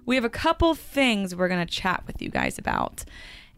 [0.05, 3.03] we have a couple things we're going to chat with you guys about.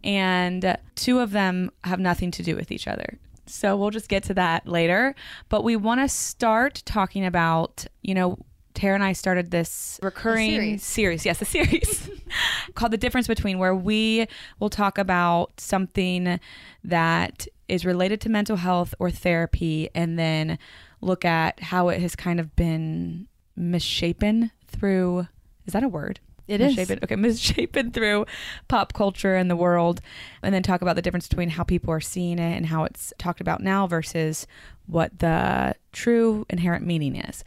[0.03, 3.17] And two of them have nothing to do with each other.
[3.47, 5.15] So we'll just get to that later.
[5.49, 8.37] But we want to start talking about, you know,
[8.73, 10.83] Tara and I started this recurring series.
[10.83, 11.25] series.
[11.25, 12.09] Yes, a series
[12.75, 14.27] called The Difference Between, where we
[14.59, 16.39] will talk about something
[16.83, 20.59] that is related to mental health or therapy and then
[21.01, 25.27] look at how it has kind of been misshapen through.
[25.65, 26.19] Is that a word?
[26.47, 27.03] It misshapen, is.
[27.03, 28.25] Okay, misshapen through
[28.67, 30.01] pop culture and the world,
[30.43, 33.13] and then talk about the difference between how people are seeing it and how it's
[33.17, 34.45] talked about now versus
[34.85, 37.43] what the true inherent meaning is.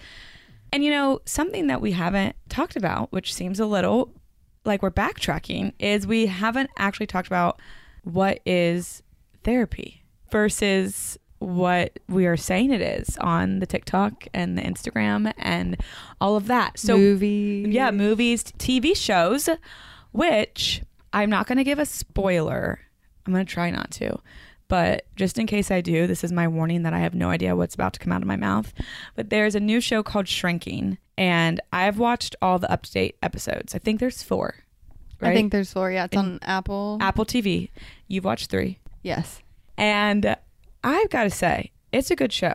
[0.72, 4.12] And you know, something that we haven't talked about, which seems a little
[4.64, 7.60] like we're backtracking, is we haven't actually talked about
[8.02, 9.02] what is
[9.44, 15.76] therapy versus what we are saying it is on the TikTok and the Instagram and
[16.20, 16.78] all of that.
[16.78, 17.68] So movies.
[17.68, 19.48] Yeah, movies, TV shows,
[20.12, 20.82] which
[21.12, 22.80] I'm not going to give a spoiler.
[23.26, 24.18] I'm going to try not to.
[24.68, 27.56] But just in case I do, this is my warning that I have no idea
[27.56, 28.74] what's about to come out of my mouth.
[29.14, 33.74] But there's a new show called Shrinking, and I've watched all the update episodes.
[33.74, 34.56] I think there's four.
[35.20, 35.30] right?
[35.30, 35.90] I think there's four.
[35.90, 36.98] Yeah, it's on Apple.
[37.00, 37.70] Apple TV.
[38.08, 38.78] You've watched three.
[39.02, 39.40] Yes.
[39.78, 40.36] And
[40.88, 42.54] I've got to say, it's a good show,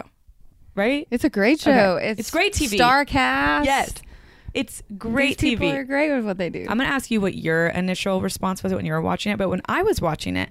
[0.75, 1.07] right?
[1.11, 1.97] It's a great show.
[1.97, 2.09] Okay.
[2.09, 2.75] It's, It's great TV.
[2.75, 3.65] Star cast.
[3.65, 3.93] Yes.
[4.53, 5.41] It's great TV.
[5.41, 6.61] These people are great with what they do.
[6.61, 9.37] I'm going to ask you what your initial response was when you were watching it.
[9.37, 10.49] But when I was watching it,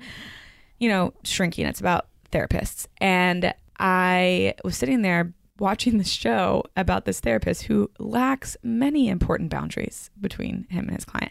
[0.78, 2.86] you know, shrinking, it's about therapists.
[2.98, 9.50] And I was sitting there watching the show about this therapist who lacks many important
[9.50, 11.30] boundaries between him and his client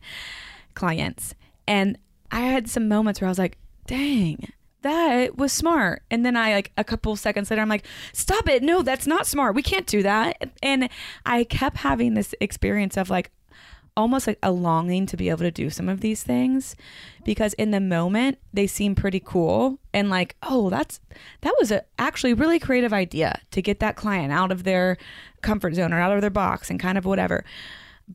[0.73, 1.35] clients.
[1.67, 1.97] And
[2.31, 3.57] I had some moments where I was like,
[3.87, 4.51] dang,
[4.81, 6.03] that was smart.
[6.09, 8.63] And then I like a couple seconds later, I'm like, stop it.
[8.63, 9.55] No, that's not smart.
[9.55, 10.51] We can't do that.
[10.61, 10.89] And
[11.25, 13.31] I kept having this experience of like
[13.97, 16.75] almost like a longing to be able to do some of these things
[17.25, 21.01] because in the moment they seem pretty cool and like oh that's
[21.41, 24.97] that was a actually really creative idea to get that client out of their
[25.41, 27.43] comfort zone or out of their box and kind of whatever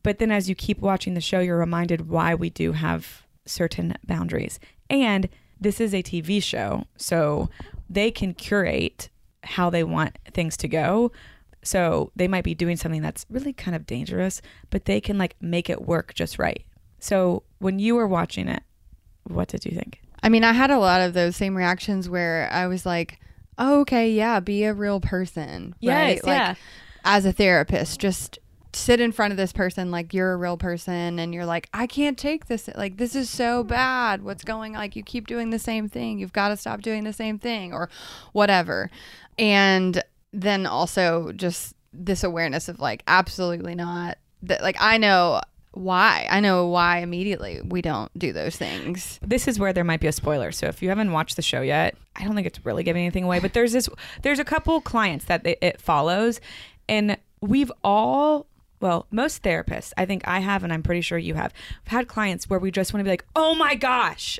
[0.01, 3.93] but then as you keep watching the show you're reminded why we do have certain
[4.03, 4.59] boundaries
[4.89, 7.49] and this is a TV show so
[7.89, 9.09] they can curate
[9.43, 11.11] how they want things to go
[11.67, 15.35] so they might be doing something that's really kind of dangerous, but they can like
[15.41, 16.65] make it work just right.
[16.99, 18.63] So when you were watching it,
[19.25, 19.99] what did you think?
[20.23, 23.19] I mean, I had a lot of those same reactions where I was like,
[23.57, 25.75] oh, okay, yeah, be a real person.
[25.79, 26.23] Yes, right?
[26.23, 26.55] Like, yeah.
[27.03, 28.39] As a therapist, just
[28.73, 31.87] sit in front of this person like you're a real person and you're like, I
[31.87, 32.69] can't take this.
[32.75, 34.23] Like, this is so bad.
[34.23, 34.73] What's going?
[34.73, 36.19] Like, you keep doing the same thing.
[36.19, 37.89] You've got to stop doing the same thing or
[38.33, 38.89] whatever.
[39.37, 40.03] And
[40.33, 44.17] then also just this awareness of like, absolutely not.
[44.43, 45.41] That, like, I know
[45.71, 46.27] why.
[46.29, 49.19] I know why immediately we don't do those things.
[49.21, 50.51] This is where there might be a spoiler.
[50.51, 53.23] So if you haven't watched the show yet, I don't think it's really giving anything
[53.23, 53.39] away.
[53.39, 53.87] But there's this,
[54.23, 56.41] there's a couple clients that it, follows,
[56.89, 58.47] and we've all
[58.79, 61.53] well, most therapists, I think I have, and I'm pretty sure you have,
[61.85, 64.39] I've had clients where we just want to be like, oh my gosh,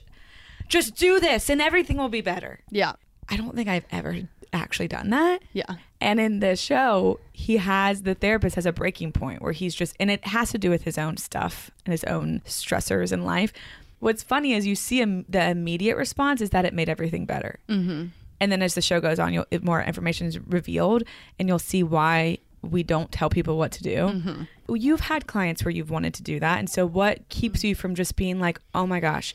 [0.68, 2.60] just do this and everything will be better.
[2.70, 2.94] Yeah.
[3.30, 5.40] I don't think I've ever actually done that.
[5.54, 5.76] Yeah.
[6.00, 9.96] And in the show, he has the therapist has a breaking point where he's just,
[10.00, 13.52] and it has to do with his own stuff and his own stressors in life.
[14.00, 17.60] What's funny is you see him, the immediate response is that it made everything better.
[17.68, 18.08] Mm-hmm.
[18.40, 21.04] And then as the show goes on, you'll more information is revealed,
[21.40, 23.96] and you'll see why we don't tell people what to do.
[23.96, 24.76] Mm-hmm.
[24.76, 27.96] You've had clients where you've wanted to do that, and so what keeps you from
[27.96, 29.34] just being like, "Oh my gosh"?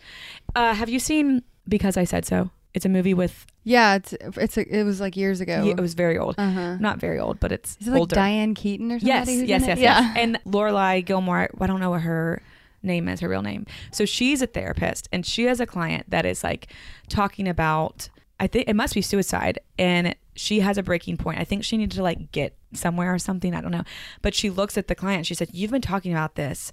[0.55, 2.51] Uh, have you seen Because I Said So?
[2.75, 3.47] It's a movie with.
[3.65, 5.65] Yeah, it's it's a, it was like years ago.
[5.65, 6.35] Yeah, it was very old.
[6.39, 6.77] Uh-huh.
[6.77, 8.15] Not very old, but it's Is it like older.
[8.15, 9.39] Diane Keaton or something?
[9.39, 10.13] Yes, yes, yes, yes.
[10.17, 12.43] And Lorelai Gilmore, I don't know what her
[12.83, 13.67] name is, her real name.
[13.93, 16.69] So she's a therapist and she has a client that is like
[17.09, 18.09] talking about
[18.43, 21.39] I think it must be suicide and she has a breaking point.
[21.39, 23.85] I think she needed to like get somewhere or something, I don't know.
[24.21, 26.73] But she looks at the client, she said, "You've been talking about this.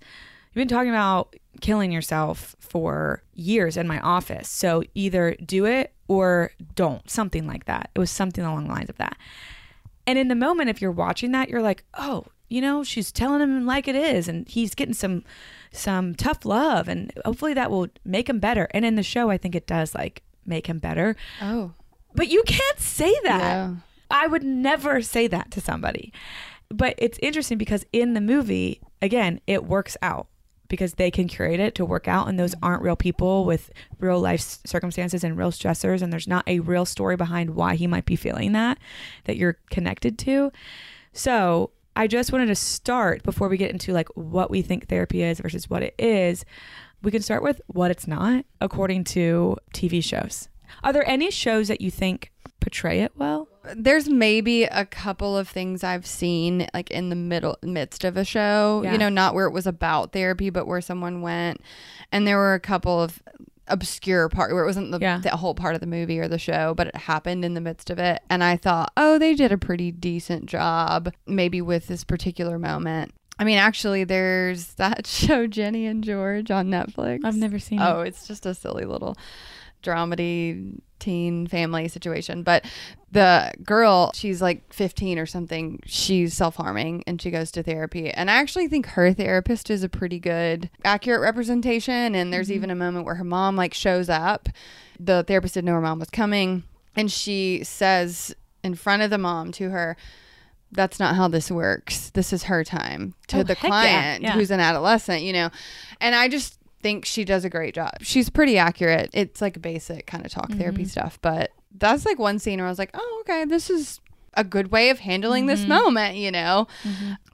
[0.52, 4.50] You've been talking about killing yourself for years in my office.
[4.50, 7.92] So either do it or don't." Something like that.
[7.94, 9.16] It was something along the lines of that.
[10.08, 13.42] And in the moment, if you're watching that, you're like, oh, you know, she's telling
[13.42, 15.24] him like it is, and he's getting some
[15.72, 18.68] some tough love, and hopefully that will make him better.
[18.72, 21.16] And in the show, I think it does like make him better.
[21.42, 21.74] Oh.
[22.16, 23.42] But you can't say that.
[23.42, 23.76] Yeah.
[24.12, 26.12] I would never say that to somebody.
[26.70, 30.28] But it's interesting because in the movie, again, it works out
[30.68, 34.20] because they can curate it to work out and those aren't real people with real
[34.20, 38.06] life circumstances and real stressors and there's not a real story behind why he might
[38.06, 38.78] be feeling that
[39.26, 40.52] that you're connected to.
[41.12, 45.22] So, I just wanted to start before we get into like what we think therapy
[45.22, 46.46] is versus what it is.
[47.02, 50.50] We can start with what it's not according to TV shows.
[50.84, 53.48] Are there any shows that you think portray it well?
[53.76, 58.26] There's maybe a couple of things I've seen like in the middle midst of a
[58.26, 58.92] show, Yeah.
[58.94, 61.62] you know, not where it was about therapy, but where someone went
[62.12, 63.22] and there were a couple of
[63.68, 65.20] obscure part where it wasn't the, Yeah.
[65.20, 67.90] the whole part of the movie or the show, but it happened in the midst
[67.92, 68.22] of it.
[68.30, 73.14] And I thought, oh, they did a pretty decent job, maybe with this particular moment.
[73.40, 77.22] I mean, actually, there's that show Ginny and Georgia on Netflix.
[77.24, 77.86] I've never seen it.
[77.86, 78.10] Oh, it.
[78.10, 79.18] it's just a silly little
[79.82, 82.44] dramedy teen family situation.
[82.44, 82.66] But
[83.12, 85.80] the girl, she's like 15 or something.
[85.86, 88.12] She's self harming and she goes to therapy.
[88.12, 92.16] And I actually think her therapist is a pretty good, accurate representation.
[92.16, 92.56] And there's mm-hmm.
[92.56, 94.50] even a moment where her mom like shows up.
[95.00, 96.64] The therapist didn't know her mom was coming.
[96.96, 99.96] And she says in front of the mom to her,
[100.72, 102.10] that's not how this works.
[102.12, 104.32] This is her time to Oh, the heck yeah, client yeah.
[104.34, 105.50] who's an adolescent, you know.
[106.00, 107.92] And I just think she does a great job.
[108.02, 109.10] She's pretty accurate.
[109.14, 110.90] It's like basic kind of talk therapy Mm-hmm.
[110.90, 114.00] stuff, but that's like one scene where I was like, "Oh, okay, this is
[114.36, 115.70] a good way of handling this Mm-hmm.
[115.70, 116.68] moment," you know.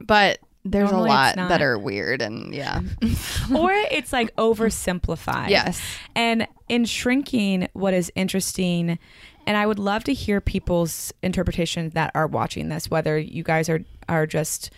[0.02, 2.82] But There's Normally a lot that are weird and yeah.
[3.56, 5.50] or it's like oversimplified.
[5.50, 5.80] Yes.
[6.16, 8.98] And in shrinking, what is interesting,
[9.46, 13.70] and I would love to hear people's interpretations that are watching this, whether you guys
[13.70, 14.72] are are just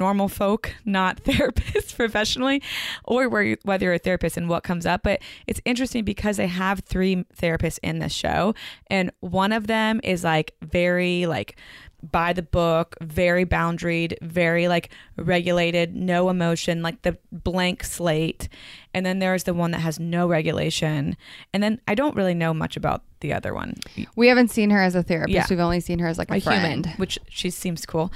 [0.00, 2.62] normal folk, not therapists professionally,
[3.04, 5.02] or where you, whether you're a therapist and what comes up.
[5.02, 8.54] But it's interesting because I have three therapists in this show,
[8.88, 11.58] and one of them is like very like
[12.02, 18.48] by the book, very boundaried, very like regulated, no emotion, like the blank slate.
[18.94, 21.16] And then there's the one that has no regulation.
[21.52, 23.74] And then I don't really know much about the other one.
[24.14, 25.34] We haven't seen her as a therapist.
[25.34, 25.46] Yeah.
[25.50, 26.86] We've only seen her as like a, a friend.
[26.86, 28.12] human, which she seems cool.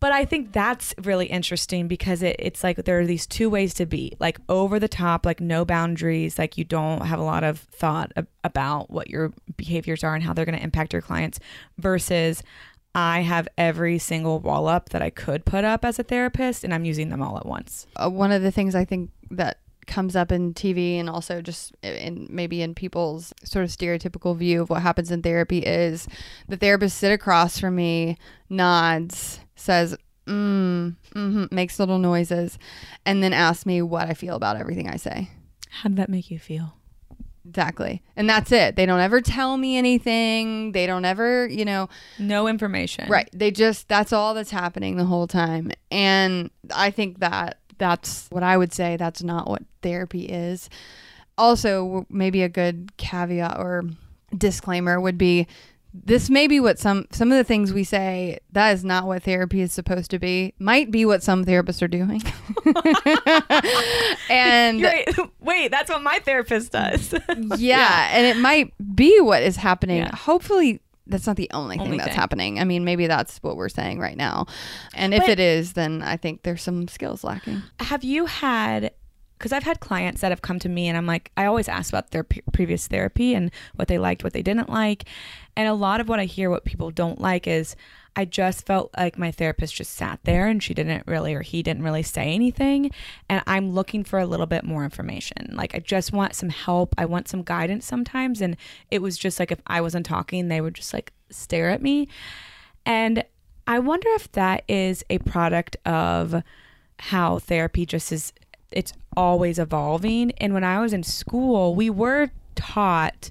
[0.00, 3.74] But I think that's really interesting because it, it's like there are these two ways
[3.74, 7.42] to be like over the top, like no boundaries, like you don't have a lot
[7.42, 11.02] of thought ab- about what your behaviors are and how they're going to impact your
[11.02, 11.40] clients,
[11.78, 12.44] versus
[12.94, 16.74] I have every single wall up that I could put up as a therapist and
[16.74, 17.86] I'm using them all at once.
[17.96, 21.74] uh, one of the things I think that comes up in TV and also just
[21.82, 26.06] in maybe in people's sort of stereotypical view of what happens in therapy is
[26.46, 28.18] the therapist sit across from me,
[28.50, 32.58] nods, says, mm, hmm makes little noises,
[33.06, 35.30] and then asks me what I feel about everything I say.
[35.70, 36.74] How did that make you feel?
[37.48, 38.02] Exactly.
[38.14, 38.76] And that's it.
[38.76, 40.72] They don't ever tell me anything.
[40.72, 41.88] They don't ever, you know,
[42.18, 43.08] No information.
[43.08, 43.28] Right.
[43.32, 45.72] They just that's all that's happening the whole time.
[45.90, 50.68] And I think that that's what I would say that's not what therapy is.
[51.38, 53.84] Also, maybe a good caveat or
[54.36, 55.46] disclaimer would be
[56.04, 59.22] this may be what some some of the things we say that is not what
[59.22, 62.22] therapy is supposed to be might be what some therapists are doing
[64.30, 65.30] and You're.
[65.40, 67.14] Wait, that's what my therapist does.
[67.56, 69.98] yeah, and it might be what is happening.
[69.98, 70.14] Yeah.
[70.14, 72.14] Hopefully, that's not the only thing that's thing.
[72.14, 72.60] happening.
[72.60, 74.46] I mean, maybe that's what we're saying right now.
[74.94, 77.62] And if it is, then I think there's some skills lacking.
[77.80, 78.92] have you had
[79.38, 81.90] because i've had clients that have come to me and i'm like i always ask
[81.90, 85.04] about their p- previous therapy and what they liked what they didn't like.
[85.56, 87.76] And a lot of what i hear what people don't like is
[88.16, 91.62] i just felt like my therapist just sat there and she didn't really or he
[91.62, 92.90] didn't really say anything.
[93.28, 95.54] And i'm looking for a little bit more information.
[95.54, 96.94] Like i just want some help.
[96.98, 98.40] I want some guidance sometimes.
[98.40, 98.56] And
[98.90, 102.08] it was just like if i wasn't talking they would just like stare at me.
[102.86, 103.24] And
[103.66, 106.42] I wonder if that is a product of
[106.98, 108.32] how therapy just is,
[108.70, 110.32] it's always evolving.
[110.38, 113.30] And when I was in school, we were taught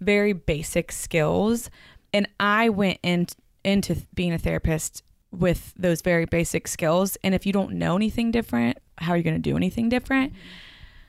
[0.00, 1.70] very basic skills.
[2.12, 3.26] And I went in,
[3.64, 7.16] into being a therapist with those very basic skills.
[7.22, 10.32] And if you don't know anything different, how are you going to do anything different?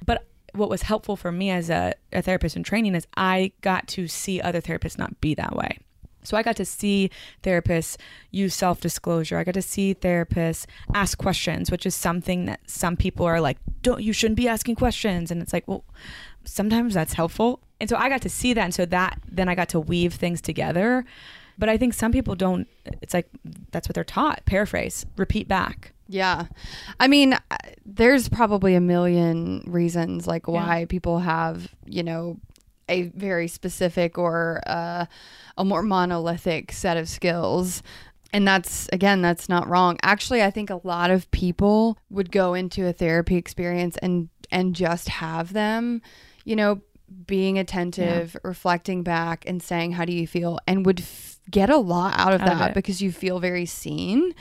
[0.05, 3.87] But what was helpful for me as a, a therapist in training is I got
[3.89, 5.79] to see other therapists not be that way.
[6.23, 7.09] So I got to see
[7.43, 7.97] therapists
[8.31, 9.37] use self disclosure.
[9.37, 13.57] I got to see therapists ask questions, which is something that some people are like,
[13.81, 15.31] don't, you shouldn't be asking questions.
[15.31, 15.83] And it's like, well,
[16.43, 17.59] sometimes that's helpful.
[17.79, 18.63] And so I got to see that.
[18.63, 21.05] And so that, then I got to weave things together.
[21.57, 22.67] But I think some people don't,
[23.01, 23.27] it's like,
[23.71, 25.93] that's what they're taught paraphrase, repeat back.
[26.07, 26.47] Yeah.
[26.99, 27.37] I mean,
[27.85, 32.37] there's probably a million reasons like why people have, you know,
[32.89, 35.05] a very specific or uh,
[35.57, 37.83] a more monolithic set of skills.
[38.31, 39.97] And that's, again, that's not wrong.
[40.01, 44.75] Actually, I think a lot of people would go into a therapy experience and, and
[44.75, 46.01] just have them,
[46.43, 46.81] you know,
[47.27, 50.57] being attentive, reflecting back and saying, how do you feel?
[50.67, 52.73] And would f- get a lot out of Out that it.
[52.73, 54.33] because you feel very seen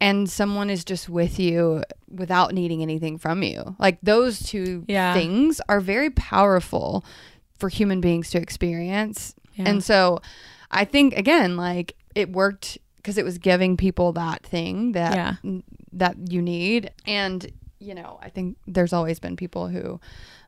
[0.00, 3.76] and someone is just with you without needing anything from you.
[3.78, 5.12] Like those two Yeah.
[5.12, 7.04] things are very powerful
[7.58, 9.34] for human beings to experience.
[9.54, 9.68] Yeah.
[9.68, 10.20] And so
[10.70, 15.34] I think again like it worked because it was giving people that thing that Yeah.
[15.92, 20.00] that you need and you know, I think there's always been people who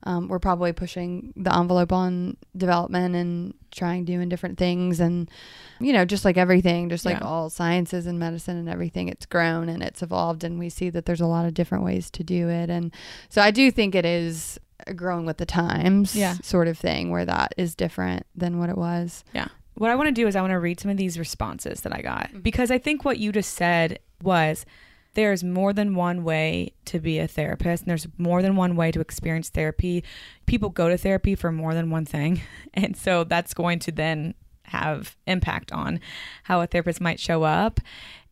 [0.04, 5.30] um, were probably pushing the envelope on development and trying doing different things and
[5.78, 7.26] you know just like everything just like Yeah.
[7.26, 11.04] all sciences and medicine and everything it's grown and it's evolved and we see that
[11.04, 12.94] there's a lot of different ways to do it and
[13.28, 14.58] so i do think it is
[14.94, 16.34] growing with the times Yeah.
[16.42, 19.48] sort of thing where that is different than what it was Yeah.
[19.74, 21.94] What I want to do is I want to read some of these responses that
[21.94, 22.40] I got mm-hmm.
[22.40, 24.66] because I think what you just said was
[25.14, 28.92] there's more than one way to be a therapist and there's more than one way
[28.92, 30.04] to experience therapy.
[30.46, 32.40] People go to therapy for more than one thing.
[32.74, 35.98] And so that's going to then have impact on
[36.44, 37.80] how a therapist might show up.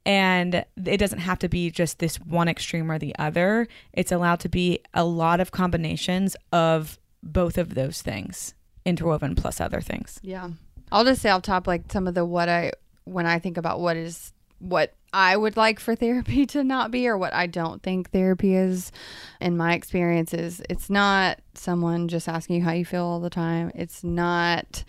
[0.06, 3.66] And it doesn't have to be just this one extreme or the other.
[3.92, 9.60] It's allowed to be a lot of combinations of both of those things interwoven plus
[9.60, 10.20] other things.
[10.22, 10.50] Yeah.
[10.92, 12.70] I'll just say off top, like some of the what I,
[13.02, 17.08] when I think about what is what I would like for therapy to not be
[17.08, 18.92] or what I don't think therapy is
[19.40, 20.62] in my experiences.
[20.70, 23.72] It's not someone just asking you how you feel all the time.
[23.74, 24.84] It's not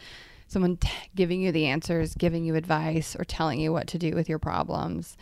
[0.48, 4.12] someone t- giving you the answers, giving you advice, or telling you what to do
[4.12, 5.18] with your problems.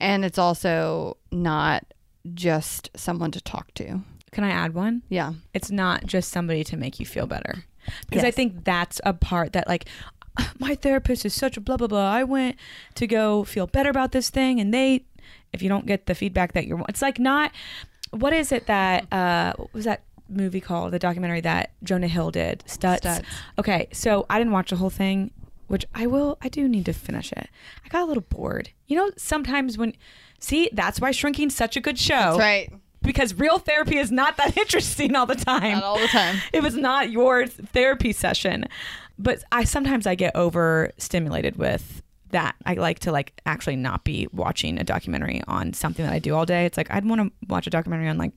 [0.00, 1.84] And it's also not
[2.32, 4.00] just someone to talk to.
[4.32, 5.02] Can I add one?
[5.08, 5.34] Yeah.
[5.52, 7.64] It's not just somebody to make you feel better.
[8.08, 9.86] Because I think that's a part that, like,
[10.58, 12.10] my therapist is such a blah, blah, blah.
[12.10, 12.56] I went
[12.96, 14.58] to go feel better about this thing.
[14.58, 15.04] And they,
[15.52, 17.52] if you don't get the feedback that you're, it's like not,
[18.10, 20.92] what is it that, uh, was that movie called?
[20.92, 22.62] The documentary that Jonah Hill did?
[22.66, 23.00] Stutz.
[23.00, 23.22] Stutz.
[23.58, 23.88] Okay.
[23.92, 25.30] So I didn't watch the whole thing,
[25.66, 27.48] which I will, I do need to finish it.
[27.84, 28.70] I got a little bored.
[28.86, 29.94] You know, sometimes when,
[30.38, 32.72] see, that's why Shrinking's such a good show That's right.
[33.02, 35.74] because real therapy is not that interesting all the time.
[35.74, 36.36] Not all the time.
[36.52, 38.66] It was not your therapy session.
[39.18, 42.02] But I sometimes I get overstimulated with
[42.34, 42.54] that.
[42.66, 46.34] I like to like actually not be watching a documentary on something that I do
[46.34, 46.66] all day.
[46.66, 48.32] It's like I'd want to watch a documentary on like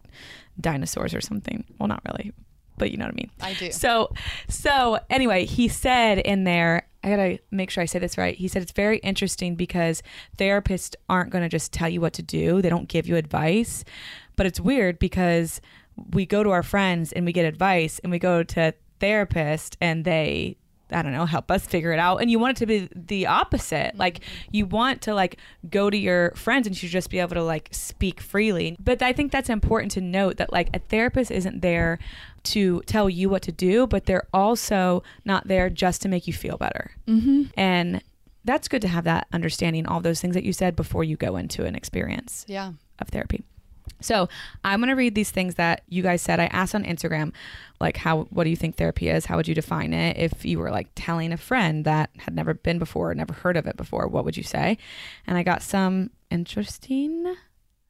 [0.59, 1.65] dinosaurs or something.
[1.77, 2.31] Well, not really,
[2.77, 3.31] but you know what I mean.
[3.41, 3.71] I do.
[3.71, 4.13] So,
[4.47, 8.35] so anyway, he said in there, I gotta make sure I say this right.
[8.35, 10.01] He said it's very interesting because
[10.37, 12.61] therapists aren't going to just tell you what to do.
[12.61, 13.83] They don't give you advice,
[14.35, 15.61] but it's weird because
[16.11, 20.05] we go to our friends and we get advice, and we go to therapist and
[20.05, 20.57] they
[20.91, 22.17] I don't know, help us figure it out.
[22.21, 23.97] And you want it to be the opposite.
[23.97, 25.37] Like you want to like
[25.69, 28.77] go to your friends and you should just be able to like speak freely.
[28.79, 31.99] But I think that's important to note that like a therapist isn't there
[32.43, 36.33] to tell you what to do, but they're also not there just to make you
[36.33, 36.91] feel better.
[37.07, 37.43] Mm-hmm.
[37.57, 38.01] And
[38.45, 41.35] that's good to have that understanding, all those things that you said before you go
[41.35, 42.71] into an experience Yeah.
[42.99, 43.43] of therapy.
[44.01, 44.29] So
[44.63, 46.39] I'm going to read these things that you guys said.
[46.39, 47.33] I asked on Instagram,
[47.79, 49.25] like, how, what do you think therapy is?
[49.25, 50.17] How would you define it?
[50.17, 53.65] If you were like telling a friend that had never been before, never heard of
[53.67, 54.77] it before, what would you say?
[55.25, 57.35] And I got some interesting,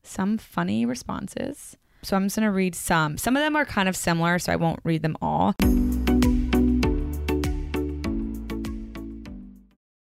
[0.04, 1.77] some funny responses.
[2.04, 3.18] So I'm just going to read some.
[3.18, 5.56] Some of them are kind of similar, so I won't read them all.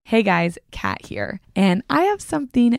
[0.04, 2.78] Hey guys, Kat here, and I have something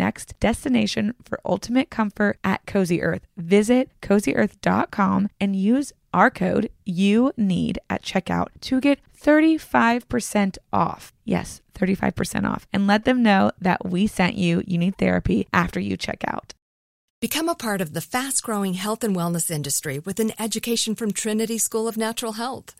[0.00, 3.26] next destination for ultimate comfort at Cozy Earth.
[3.36, 11.12] Visit cozyearth.com and use our code you need at checkout to get 35% off.
[11.24, 12.66] Yes, 35% off.
[12.72, 16.54] And let them know that we sent you You Need Therapy after you check out.
[17.20, 21.12] Become a part of the fast growing health and wellness industry with an education from
[21.12, 22.79] Trinity School of Natural Health.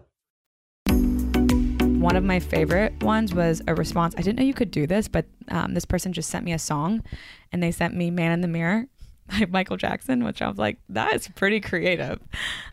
[2.01, 4.15] One of my favorite ones was a response.
[4.17, 6.57] I didn't know you could do this, but um, this person just sent me a
[6.57, 7.03] song
[7.51, 8.87] and they sent me Man in the Mirror
[9.29, 12.19] by Michael Jackson, which I was like, that is pretty creative.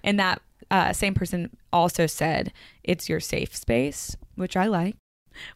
[0.02, 4.96] And that uh, same person also said, it's your safe space, which I like.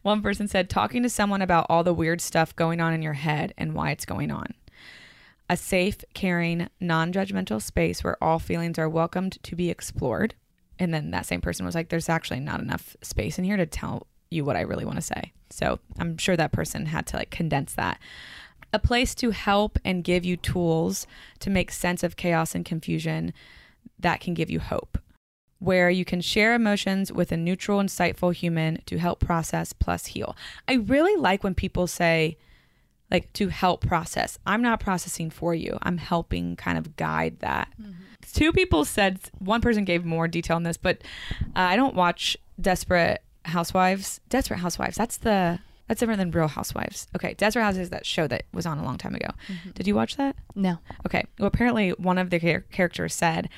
[0.03, 3.13] One person said, talking to someone about all the weird stuff going on in your
[3.13, 4.53] head and why it's going on.
[5.49, 10.35] A safe, caring, non judgmental space where all feelings are welcomed to be explored.
[10.79, 13.65] And then that same person was like, there's actually not enough space in here to
[13.65, 15.33] tell you what I really want to say.
[15.49, 17.99] So I'm sure that person had to like condense that.
[18.73, 21.05] A place to help and give you tools
[21.39, 23.33] to make sense of chaos and confusion
[23.99, 24.97] that can give you hope.
[25.59, 30.35] Where you can share emotions with a neutral, insightful human to help process plus heal.
[30.67, 32.37] I really like when people say,
[33.13, 34.37] like, to help process.
[34.45, 37.69] I'm not processing for you, I'm helping kind of guide that.
[38.33, 41.03] Two people said, one person gave more detail on this, but
[41.55, 44.19] uh, I don't watch Desperate Housewives.
[44.29, 45.59] Desperate Housewives, that's the.
[45.89, 47.07] That's different than Real Housewives.
[47.13, 49.27] Okay, Desperate Housewives is that show that was on a long time ago.
[49.75, 50.37] Did you watch that?
[50.55, 50.79] No.
[51.05, 51.25] Okay.
[51.37, 53.49] Well, apparently one of the char- characters said,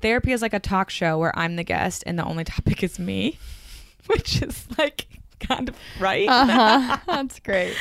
[0.00, 3.00] "Therapy is like a talk show where I'm the guest and the only topic is
[3.00, 3.38] me,"
[4.06, 5.06] which is like
[5.40, 6.28] kind of right.
[6.28, 6.98] Uh-huh.
[7.06, 7.76] That's great.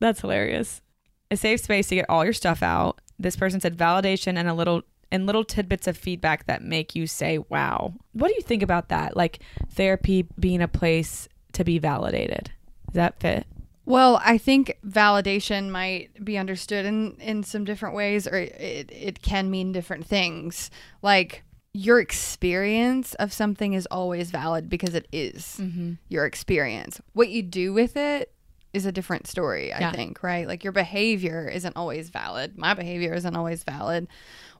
[0.00, 0.82] That's hilarious.
[1.30, 3.00] A safe space to get all your stuff out.
[3.18, 7.06] This person said validation and a little and little tidbits of feedback that make you
[7.06, 9.16] say, "Wow." What do you think about that?
[9.16, 9.40] Like
[9.70, 12.50] therapy being a place to be validated.
[12.86, 13.46] Does that fit?
[13.86, 19.22] Well, I think validation might be understood in, in some different ways, or it, it
[19.22, 20.72] can mean different things.
[21.02, 21.44] Like
[21.76, 25.60] your experience of something is always valid because it is
[26.08, 27.00] your experience.
[27.12, 28.32] What you do with it
[28.72, 29.92] is a different story, I Yeah.
[29.92, 30.46] think, right?
[30.46, 32.56] Like your behavior isn't always valid.
[32.58, 34.06] My behavior isn't always valid.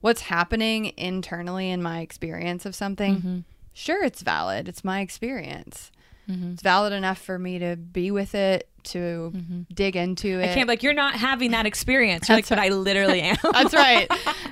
[0.01, 3.39] What's happening internally in my experience of something, Mm-hmm.
[3.73, 4.69] sure, it's valid.
[4.69, 5.91] It's my experience.
[6.29, 9.33] It's valid enough for me to be with it, to
[9.73, 10.43] dig into it.
[10.43, 10.51] Mm-hmm.
[10.51, 12.29] I can't like you're not having that experience.
[12.29, 13.37] You're like, but I literally am.
[13.43, 14.11] That's right.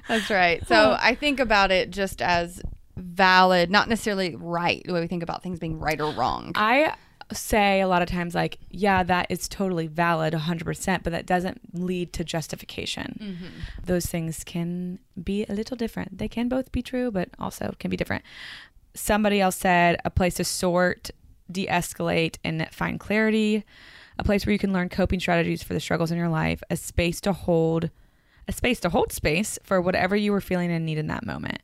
[0.09, 0.67] That's right.
[0.67, 2.63] So I think about it just as
[2.97, 6.53] valid, not necessarily right, the way we think about things being right or wrong.
[6.55, 6.95] I
[7.33, 11.61] say a lot of times like, yeah, that is totally valid 100%, but that doesn't
[11.75, 13.39] lead to justification.
[13.83, 16.19] Those things can be a little different.
[16.19, 18.25] They can both be true, but also can be different.
[18.95, 21.11] Somebody else said a place to sort,
[21.51, 23.65] de-escalate and find clarity,
[24.19, 26.77] a place where you can learn coping strategies for the struggles in your life, a
[26.77, 27.91] space to hold
[28.47, 31.63] a space to hold space for whatever you were feeling and need in that moment.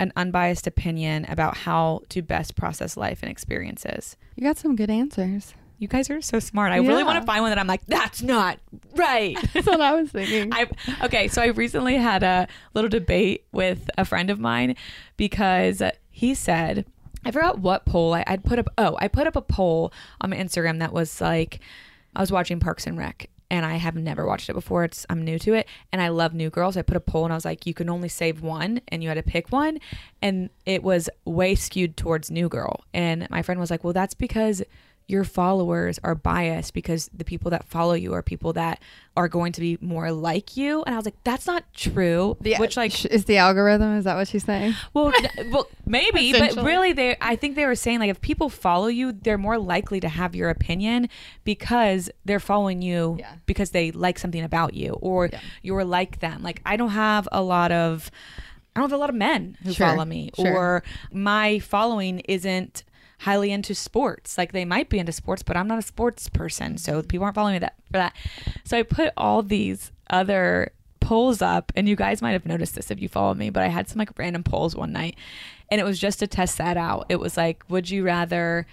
[0.00, 4.16] An unbiased opinion about how to best process life and experiences.
[4.34, 5.54] You got some good answers.
[5.78, 6.72] You guys are so smart.
[6.72, 8.58] I really want to find one that I'm like, that's not
[8.96, 9.36] right.
[9.52, 10.52] That's what I was thinking.
[10.52, 10.66] I
[11.02, 14.76] okay, so I recently had a little debate with a friend of mine
[15.16, 16.86] because he said
[17.24, 18.68] I forgot what poll I, I'd put up.
[18.78, 21.60] Oh, I put up a poll on my Instagram that was like
[22.14, 24.84] I was watching Parks and Rec and I have never watched it before.
[24.84, 26.76] It's I'm new to it and I love New Girls.
[26.76, 29.08] I put a poll and I was like, you can only save one and you
[29.08, 29.78] had to pick one,
[30.22, 32.84] and it was way skewed towards New Girl.
[32.92, 34.62] And my friend was like, well, that's because
[35.06, 38.80] your followers are biased because the people that follow you are people that
[39.16, 40.82] are going to be more like you.
[40.84, 42.38] And I was like, that's not true.
[42.40, 43.96] The- Which like is the algorithm?
[43.98, 44.74] Is that what she's saying?
[44.94, 47.16] well, n- well, maybe, but really, they.
[47.20, 50.34] I think they were saying like if people follow you, they're more likely to have
[50.34, 51.10] your opinion
[51.44, 53.34] because they're following you Yeah.
[53.46, 55.28] because they like something about you or
[55.62, 56.42] you're like them.
[56.42, 58.10] Like I don't have a lot of,
[58.74, 60.56] I don't have a lot of men who Sure, follow me, sure.
[60.56, 62.84] or my following isn't
[63.20, 64.36] highly into sports.
[64.36, 67.34] Like they might be into sports, but I'm not a sports person, so people aren't
[67.34, 68.14] following me that for that.
[68.64, 72.90] So I put all these other polls up, and you guys might have noticed this
[72.90, 75.16] if you follow me, but I had some like random polls one night,
[75.70, 77.06] and it was just to test that out.
[77.08, 78.66] It was like, would you rather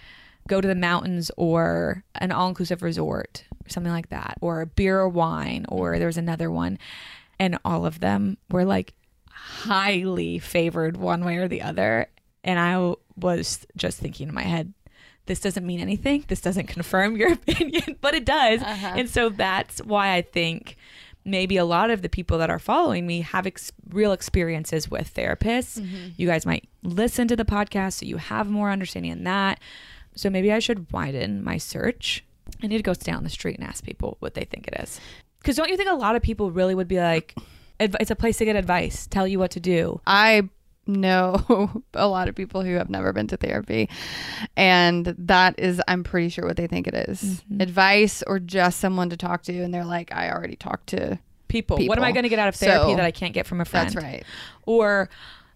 [0.47, 5.10] go to the mountains or an all-inclusive resort, or something like that, or beer or
[5.10, 6.80] wine, or there was another one,
[7.38, 8.93] and all of them were like
[9.30, 12.08] highly favored one way or the other.
[12.43, 14.73] And I was just thinking in my head,
[15.25, 16.25] this doesn't mean anything.
[16.27, 18.62] This doesn't confirm your opinion, but it does.
[18.62, 18.93] Uh-huh.
[18.95, 20.77] And so that's why I think
[21.23, 25.13] maybe a lot of the people that are following me have ex- real experiences with
[25.13, 25.79] therapists.
[25.79, 26.10] Mm-hmm.
[26.17, 29.60] You guys might listen to the podcast so you have more understanding in that.
[30.15, 32.23] So maybe I should widen my search.
[32.62, 34.75] I need to go stay on the street and ask people what they think it
[34.79, 34.99] is.
[35.39, 37.36] Because don't you think a lot of people really would be like,
[37.79, 40.01] it's a place to get advice, tell you what to do?
[40.05, 40.49] I
[40.88, 43.88] know a lot of people who have never been to therapy
[44.58, 47.22] and that is i'm pretty sure what they think it is.
[47.22, 47.62] Mm-hmm.
[47.62, 51.78] advice or just someone to talk to and they're like i already talked to People.
[51.86, 53.60] What am I going to get out of therapy So, that I can't get from
[53.60, 53.89] a friend?
[53.89, 54.24] that's right
[54.65, 55.10] Or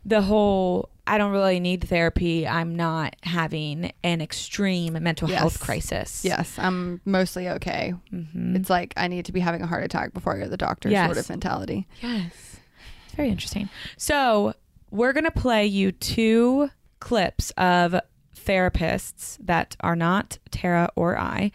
[0.04, 2.46] the whole, I don't really need therapy.
[2.46, 6.26] I'm not having an extreme mental health crisis.
[6.26, 8.58] yes i'm mostly okay Mhm.
[8.58, 10.58] it's like i need to be having a heart attack before i go to the
[10.58, 12.58] doctor sort of mentality Yes.
[13.06, 13.70] It's very interesting.
[13.96, 14.54] So,
[14.96, 17.96] we're going to play you two clips of
[18.36, 21.52] therapists that are not Tara or I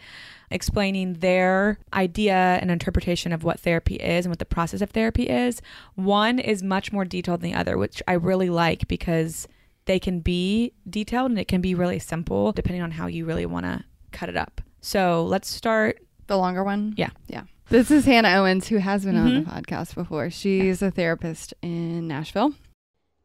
[0.49, 5.23] explaining their idea and interpretation of what therapy is and what the process of therapy
[5.29, 5.61] is.
[5.95, 9.47] One is much more detailed than the other, which I really like because
[9.85, 13.45] they can be detailed and it can be really simple depending on how you really
[13.45, 14.59] want to cut it up.
[14.81, 17.09] So, let's start the longer one Yeah.
[17.27, 19.45] yeah this is hannah owens who has been on Mhm.
[19.45, 22.53] the podcast before she's a therapist in nashville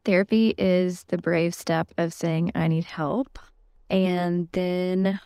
[0.07, 3.37] Therapy is the brave step of saying, I need help.
[3.91, 4.07] Mm-hmm.
[4.07, 5.19] And then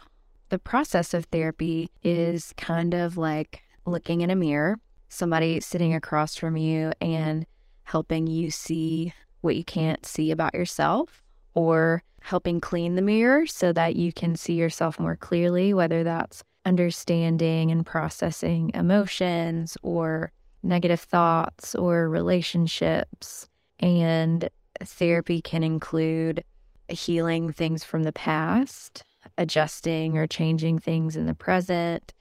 [0.49, 6.35] the process of therapy is kind of like looking in a mirror, somebody sitting across
[6.35, 7.45] from you and
[7.83, 11.21] helping you see what you can't see about yourself,
[11.53, 16.43] or helping clean the mirror so that you can see yourself more clearly, whether that's
[16.65, 20.31] understanding and processing emotions or
[20.63, 23.47] negative thoughts or relationships.
[23.79, 24.49] And
[24.85, 26.43] therapy can include
[26.89, 29.03] healing things from the past,
[29.37, 32.13] adjusting or changing things in the present,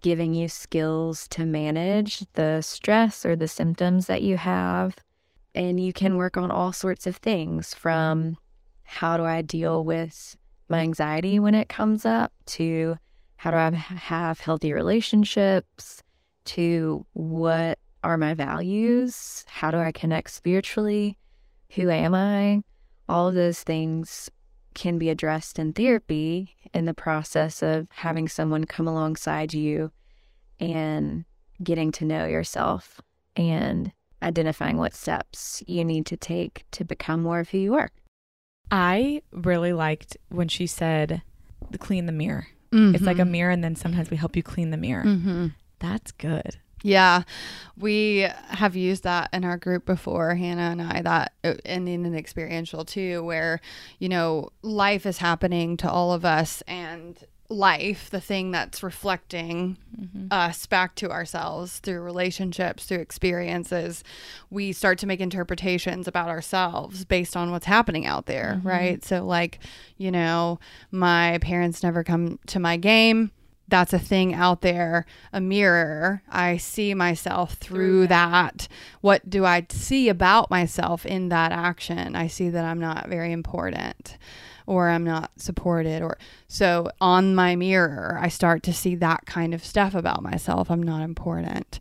[0.00, 4.96] giving you skills to manage the stress or the symptoms that you have.
[5.54, 8.36] And you can work on all sorts of things from
[8.84, 10.36] how do I deal with
[10.68, 12.96] my anxiety when it comes up to
[13.36, 16.02] how do I have healthy relationships
[16.46, 19.44] to what are my values?
[19.48, 21.18] How do I connect spiritually?
[21.70, 22.62] Who am I?
[23.08, 24.30] All of those things
[24.74, 29.90] can be addressed in therapy in the process of having someone come alongside you
[30.60, 31.24] and
[31.62, 33.00] getting to know yourself
[33.36, 37.90] and identifying what steps you need to take to become more of who you are.
[38.70, 41.22] I really liked when she said,
[41.78, 44.76] "Clean the mirror." It's like a mirror, and then sometimes we help you clean the
[44.76, 45.04] mirror.
[45.04, 45.54] Mhm.
[45.78, 46.58] That's good.
[46.86, 47.22] Yeah,
[47.76, 52.06] we have used that in our group before, Hannah and I, that uh, and in
[52.06, 53.60] an experiential too, where,
[53.98, 57.18] you know, life is happening to all of us and
[57.48, 59.78] life, the thing that's reflecting
[60.30, 64.02] us back to ourselves through relationships, through experiences,
[64.50, 69.04] we start to make interpretations about ourselves based on what's happening out there, right?
[69.04, 69.60] So, like,
[69.96, 70.58] you know,
[70.90, 73.30] my parents never come to my game
[73.68, 76.22] that's a thing out there, a mirror.
[76.30, 78.68] I see myself through that.
[79.00, 82.14] What do I see about myself in that action?
[82.14, 84.18] I see that I'm not very important
[84.66, 89.54] or I'm not supported or so on my mirror I start to see that kind
[89.54, 90.70] of stuff about myself.
[90.70, 91.78] I'm not important.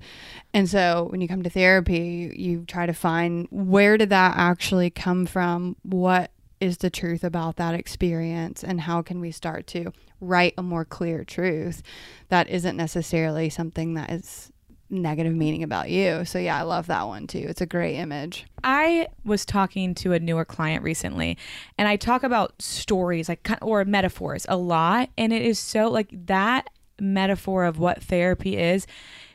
[0.54, 4.90] And so when you come to therapy, you try to find where did that actually
[4.90, 5.76] come from?
[5.82, 9.92] What is the truth about that experience and how can we start to
[10.26, 11.82] write a more clear truth
[12.30, 14.52] that isn't necessarily something that is
[14.90, 16.26] negative meaning about you.
[16.26, 17.46] So yeah, I love that one too.
[17.48, 18.46] It's a great image.
[18.64, 21.38] I was talking to a newer client recently,
[21.78, 26.10] and I talk about stories like or metaphors a lot, and it is so like
[26.28, 28.88] that metaphor of what therapy is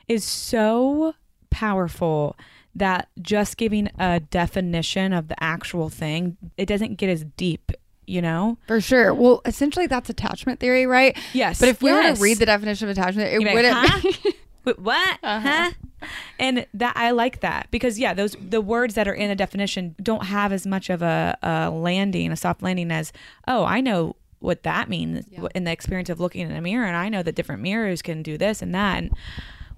[0.09, 1.15] is so
[1.51, 2.37] powerful
[2.75, 7.73] that just giving a definition of the actual thing it doesn't get as deep
[8.11, 9.15] you know For sure.
[9.15, 11.17] Well, essentially that's attachment theory, right?
[11.33, 13.77] yes But if we were to read the definition of attachment, it be like, wouldn't
[13.77, 14.31] "Huh?
[14.65, 15.19] Wait, what?
[15.23, 15.49] Uh-huh.
[15.49, 16.07] Huh?
[16.39, 19.95] And that I like that because yeah, those the words that are in a definition
[20.03, 23.13] don't have as much of a, a landing, a soft landing as
[23.47, 26.97] oh, I know what that means in the experience of looking in a mirror, and
[26.97, 28.99] I know that different mirrors can do this and that.
[28.99, 29.11] And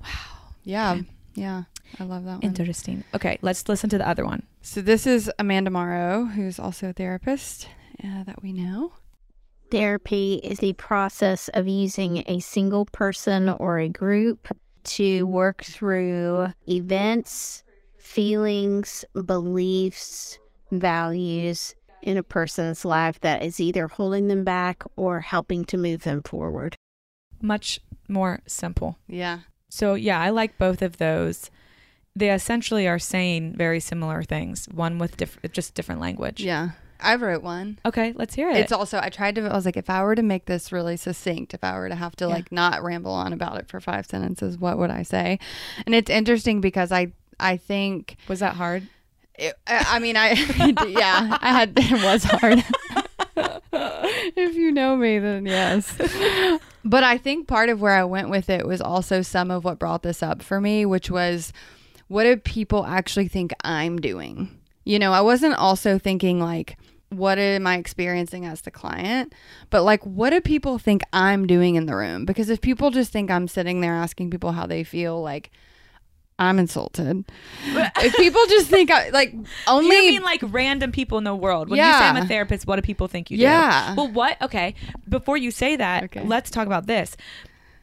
[0.03, 0.09] wow,
[0.62, 1.01] Yeah.
[1.35, 1.62] Yeah.
[1.99, 2.42] I love that one.
[2.42, 3.05] interesting.
[3.14, 4.45] Okay, let's listen to the other one.
[4.62, 7.68] So this is Amanda Morrow, who's also a therapist
[8.05, 8.93] uh, that we know.
[9.71, 14.49] Therapy is the process of using a single person or a group
[14.85, 17.65] to work through events,
[17.97, 20.38] feelings, beliefs,
[20.71, 26.03] values in a person's life that is either holding them back or helping to move
[26.03, 26.77] them forward.
[27.41, 28.99] Much more simple.
[29.09, 29.41] Yeah.
[29.69, 31.51] So yeah, I like both of those.
[32.15, 34.67] They essentially are saying very similar things.
[34.67, 36.43] One with diff- just different language.
[36.43, 36.73] Yeah.
[37.03, 37.79] I wrote one.
[37.85, 38.57] Okay, let's hear it.
[38.57, 40.97] It's also I tried to I was like if I were to make this really
[40.97, 42.35] succinct, if I were to have to Yeah.
[42.35, 45.38] like not ramble on about it for five sentences, what would I say?
[45.87, 48.87] And it's interesting because I I think was that hard?
[49.35, 50.33] It, I, I mean I
[50.88, 52.62] yeah, I had it was hard.
[53.73, 55.97] if you know me then yes.
[56.85, 59.79] But I think part of where I went with it was also some of what
[59.79, 61.53] brought this up for me, which was
[62.09, 64.51] what do people actually think I'm doing?
[64.85, 66.77] You know, I wasn't also thinking like,
[67.12, 69.35] what am I experiencing as the client?
[69.70, 72.25] But like, what do people think I'm doing in the room?
[72.25, 75.51] Because if people just think I'm sitting there asking people how they feel, like,
[76.38, 77.25] I'm insulted.
[77.64, 79.33] if people just think I like
[79.68, 81.68] only you mean like random people in the world.
[81.68, 83.90] When you say I'm a therapist, what do people think you Yeah.
[83.94, 84.03] do?
[84.03, 84.40] Well, what?
[84.42, 84.75] Okay.
[85.09, 87.16] Before you say that, let's talk about this.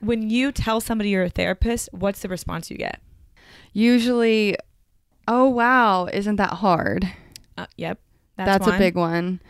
[0.01, 2.99] When you tell somebody you're a therapist, what's the response you get?
[3.73, 4.57] usually,
[5.27, 7.07] oh wow, isn't that hard?
[7.57, 7.99] Uh, yep.
[8.45, 8.75] That's, one.
[8.75, 9.41] a big one.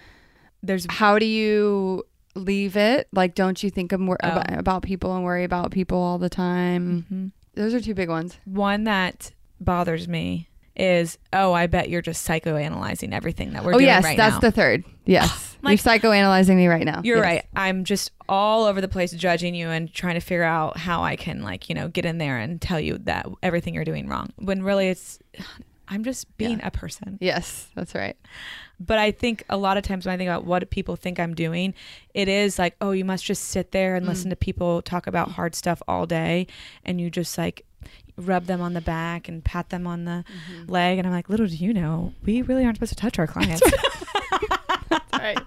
[0.64, 2.04] There's how do you
[2.36, 3.08] leave it?
[3.12, 4.30] Like, don't you think more Oh.
[4.30, 7.06] about, about people and worry about people all the time?
[7.10, 7.28] Mm-hmm.
[7.56, 8.38] Those are two big ones.
[8.46, 13.76] One that bothers me is, oh, I bet you're just psychoanalyzing everything that we're doing.
[13.76, 14.40] oh doing yes, right that's now.
[14.40, 14.86] the third.
[15.06, 17.02] Yes, Like- you're psychoanalyzing me right now.
[17.04, 17.24] You're Yes.
[17.26, 17.46] right.
[17.56, 21.16] I'm just all over the place judging you and trying to figure out how I
[21.18, 24.30] can like, you know, get in there and tell you that everything you're doing wrong.
[24.38, 25.20] When really it's
[25.90, 27.18] I'm just being a person.
[27.20, 28.16] Yes, that's right.
[28.80, 31.34] But I think a lot of times when I think about what people think I'm
[31.36, 31.74] doing,
[32.14, 34.10] it is like, oh, you must just sit there and Mm.
[34.10, 36.48] listen to people talk about hard stuff all day
[36.86, 37.66] and you just like
[38.18, 40.72] rub them on the back and pat them on the Mm-hmm.
[40.72, 43.28] leg and I'm like, little do you know, we really aren't supposed to touch our
[43.28, 43.62] clients.
[45.14, 45.40] right.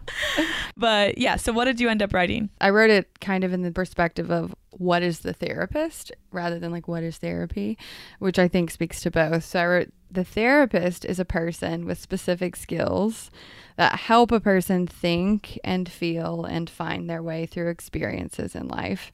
[0.77, 2.51] but yeah, so what did you end up writing?
[2.61, 6.71] I wrote it kind of in the perspective of what is the therapist rather than
[6.73, 7.77] like what is therapy,
[8.18, 9.45] which I think speaks to both.
[9.45, 13.31] So I wrote the therapist is a person with specific skills
[13.77, 19.11] that help a person think and feel and find their way through experiences in life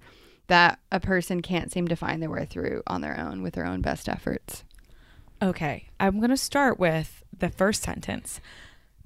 [0.49, 3.67] that a person can't seem to find their way through on their own with their
[3.67, 4.65] own best efforts.
[5.41, 8.41] Okay, I'm going to start with the first sentence.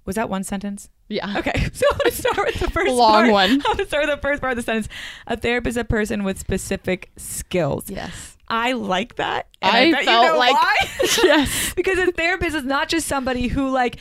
[0.07, 0.89] Was that one sentence?
[1.09, 1.35] Yeah.
[1.39, 3.33] Okay, so I'm going to start with the first Long part.
[3.33, 3.51] one.
[3.51, 4.89] I'm going to start with the first part of the sentence.
[5.27, 7.91] A therapist is a person with specific skills.
[7.91, 8.32] Yes.
[8.53, 9.49] I like that.
[9.63, 10.57] and I bet felt you know like-?
[11.25, 11.73] Yes.
[11.75, 13.97] because a therapist is not just somebody who like,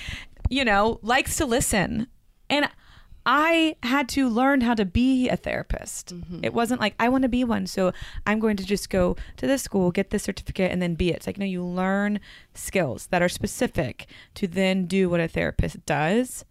[0.50, 2.08] you know, likes to listen.
[2.50, 2.70] And
[3.26, 6.12] I had to learn how to be a therapist.
[6.42, 7.94] It wasn't like I want to be one, so
[8.26, 11.18] I'm going to just go to this school, get this certificate, and then be it.
[11.18, 12.20] It's like no, you learn
[12.56, 16.44] skills that are specific to then do what a therapist does.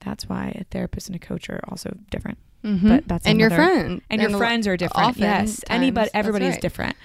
[0.00, 2.38] That's why a therapist and a coach are also different.
[2.64, 2.88] Mhm.
[2.88, 4.02] But that's And your another- friend.
[4.10, 5.16] and your And a friends are different.
[5.18, 6.60] Yes, anybody, everybody's right.
[6.60, 6.96] different.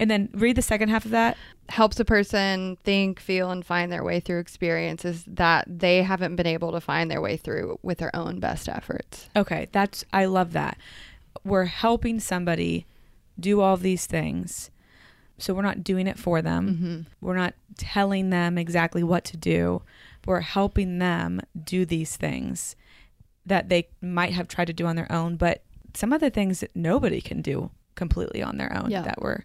[0.00, 1.36] And then read the second half of that.
[1.68, 6.46] helps a person think, feel, and find their way through experiences that they haven't been
[6.48, 9.28] able to find their way through with their own best efforts.
[9.36, 10.76] Okay, that's I love that.
[11.44, 12.86] We're helping somebody
[13.38, 14.70] do all these things.
[15.38, 16.68] So we're not doing it for them.
[16.68, 17.00] Mm-hmm.
[17.26, 19.82] We're not telling them exactly what to do.
[20.26, 22.76] We're helping them do these things
[23.46, 25.62] that they might have tried to do on their own, but
[25.94, 29.02] some of the things that nobody can do completely on their own Yeah.
[29.02, 29.44] that we're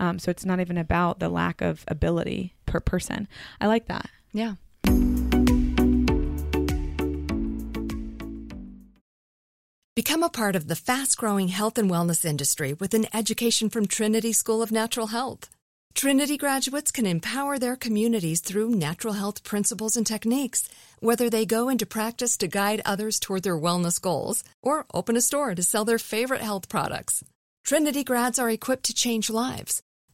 [0.00, 3.28] um, so it's not even about the lack of ability per person.
[3.60, 4.08] I like that.
[4.32, 4.54] Yeah.
[9.96, 13.86] Become a part of the fast growing health and wellness industry with an education from
[13.86, 15.48] Trinity School of Natural Health.
[15.94, 21.68] Trinity graduates can empower their communities through natural health principles and techniques, whether they go
[21.68, 25.84] into practice to guide others toward their wellness goals or open a store to sell
[25.84, 27.22] their favorite health products.
[27.64, 29.83] Trinity grads are equipped to change lives.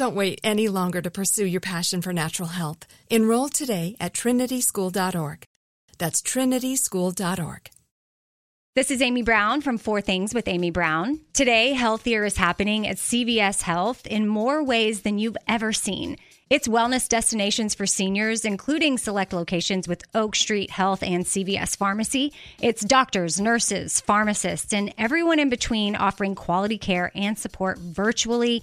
[0.00, 2.86] Don't wait any longer to pursue your passion for natural health.
[3.10, 5.44] Enroll today at trinityschool.org.
[5.98, 7.70] That's trinityschool.org.
[8.74, 11.20] This is Amy Brown from Four Things with Amy Brown.
[11.34, 16.16] Today, Healthier is happening at CVS Health in more ways than you've ever seen.
[16.48, 22.32] It's wellness destinations for seniors, including select locations with Oak Street Health and CVS Pharmacy.
[22.62, 28.62] It's doctors, nurses, pharmacists, and everyone in between offering quality care and support virtually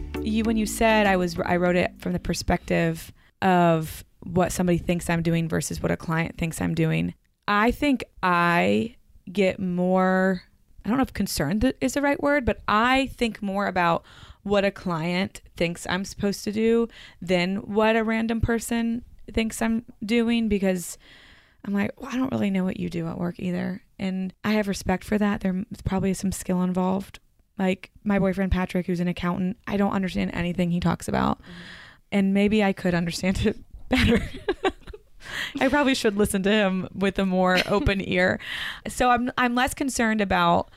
[0.23, 3.11] you when you said I was I wrote it from the perspective
[3.41, 7.13] of what somebody thinks I'm doing versus what a client thinks I'm doing.
[7.47, 8.95] I think I
[9.31, 10.43] get more
[10.83, 14.03] I don't know if concerned is the right word, but I think more about
[14.43, 16.87] what a client thinks I'm supposed to do
[17.21, 20.97] than what a random person thinks I'm doing because
[21.63, 23.83] I'm like, well, I don't really know what you do at work either.
[23.99, 25.41] And I have respect for that.
[25.41, 27.19] There's probably some skill involved.
[27.61, 31.39] Like my boyfriend Patrick, who's an accountant, I don't understand anything he talks about.
[32.11, 33.57] And maybe I could understand it
[33.89, 34.27] better.
[35.59, 38.39] I probably should listen to him with a more open ear.
[38.87, 40.71] So I'm I'm less concerned about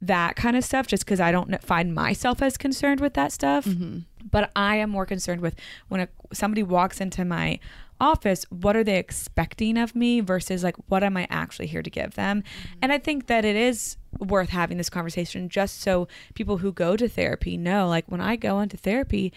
[0.00, 3.66] that kind of stuff just because I don't find myself as concerned with that stuff.
[3.66, 4.00] Mm-hmm.
[4.30, 5.54] But I am more concerned with
[5.88, 7.60] when a, somebody walks into my
[8.00, 11.90] office, what are they expecting of me versus like what am I actually here to
[11.90, 12.42] give them?
[12.42, 12.78] Mm-hmm.
[12.80, 16.96] And I think that it is worth having this conversation just so people who go
[16.96, 19.32] to therapy know like when I go into therapy,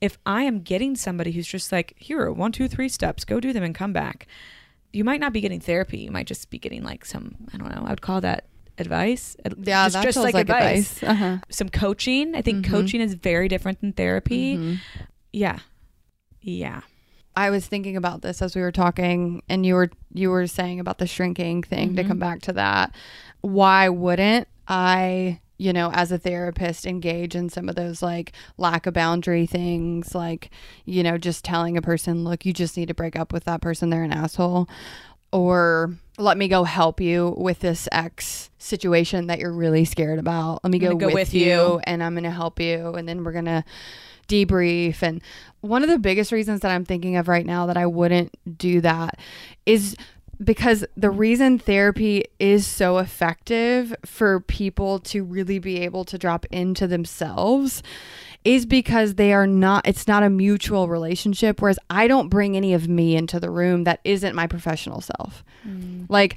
[0.00, 3.38] if I am getting somebody who's just like, here are one, two, three steps, go
[3.40, 4.26] do them and come back,
[4.92, 5.98] you might not be getting therapy.
[5.98, 8.46] You might just be getting like some, I don't know, I would call that
[8.78, 9.36] advice.
[9.44, 11.02] Yeah, just, that just like, like advice.
[11.02, 11.10] advice.
[11.10, 11.38] Uh-huh.
[11.50, 12.34] Some coaching.
[12.34, 12.70] I think Mhm.
[12.70, 14.56] coaching is very different than therapy.
[14.56, 14.78] Mhm.
[15.32, 15.58] Yeah.
[16.40, 16.80] Yeah.
[17.40, 20.78] I was thinking about this as we were talking and you were you were saying
[20.80, 22.08] about the shrinking thing to Mhm.
[22.08, 22.94] come back to that.
[23.40, 28.86] Why wouldn't I, you know, as a therapist engage in some of those like lack
[28.86, 30.50] of boundary things like,
[30.84, 33.60] you know, just telling a person, "Look, you just need to break up with that
[33.62, 34.68] person, they're an asshole."
[35.32, 40.62] Or let me go help you with this X situation that you're really scared about.
[40.64, 41.80] Let me go, go with, with you, you.
[41.84, 43.64] and I'm going to help you and then we're going to
[44.30, 45.20] debrief and
[45.60, 48.80] one of the biggest reasons that I'm thinking of right now that I wouldn't do
[48.80, 49.18] that
[49.66, 49.96] is
[50.42, 56.46] because the reason therapy is so effective for people to really be able to drop
[56.50, 57.82] into themselves
[58.42, 62.72] is because they are not it's not a mutual relationship whereas I don't bring any
[62.72, 65.44] of me into the room that isn't my professional self.
[65.68, 66.06] Mm.
[66.08, 66.36] Like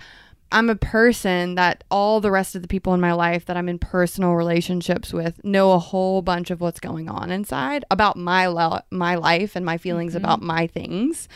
[0.53, 3.67] I'm a person that all the rest of the people in my life that I'm
[3.67, 8.45] in personal relationships with know a whole bunch of what's going on inside about my
[8.47, 10.23] lo- my life and my feelings mm-hmm.
[10.23, 11.27] about my things.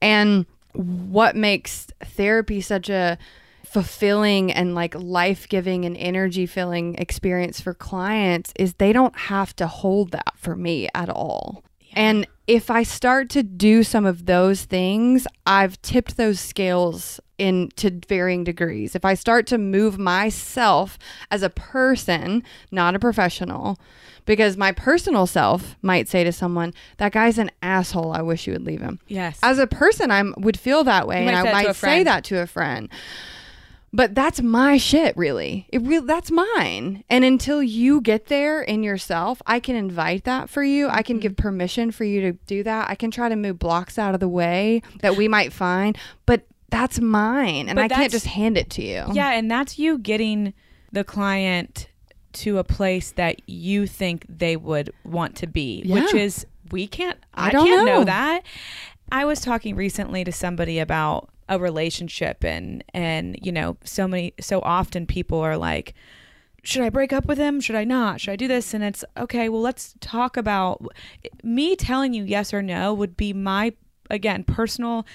[0.00, 0.44] And
[0.74, 3.16] what makes therapy such a
[3.64, 10.10] fulfilling and like life-giving and energy-filling experience for clients is they don't have to hold
[10.10, 11.64] that for me at all.
[11.94, 17.70] And if I start to do some of those things, I've tipped those scales in
[17.76, 18.94] to varying degrees.
[18.94, 20.98] If I start to move myself
[21.30, 23.78] as a person, not a professional,
[24.26, 28.12] because my personal self might say to someone, "That guy's an asshole.
[28.12, 29.38] I wish you would leave him." Yes.
[29.42, 31.66] As a person, I would feel that way, You and I that to a might
[31.76, 32.06] say friend.
[32.06, 32.88] that to a friend.
[33.94, 35.66] But that's my shit, really.
[35.70, 37.04] It really that's mine.
[37.10, 40.88] And until you get there in yourself, I can invite that for you.
[40.88, 41.20] I can Mm-hmm.
[41.22, 42.88] give permission for you to do that.
[42.88, 46.46] I can try to move blocks out of the way that we might find, but
[46.70, 49.04] that's mine, and But I can't just hand it to you.
[49.12, 50.54] Yeah, and that's you getting
[50.90, 51.88] the client
[52.34, 57.18] to a place that you think they would want to be, which is we can't
[57.34, 57.98] I I, don't can't know.
[57.98, 58.42] know that.
[59.10, 64.34] I was talking recently to somebody about a relationship and and you know, so many
[64.40, 65.94] so often people are like
[66.64, 67.60] should I break up with him?
[67.60, 68.20] Should I not?
[68.20, 68.72] Should I do this?
[68.72, 70.86] And it's okay, well, let's talk about
[71.42, 73.72] me telling you yes or no would be my
[74.10, 75.06] again, personal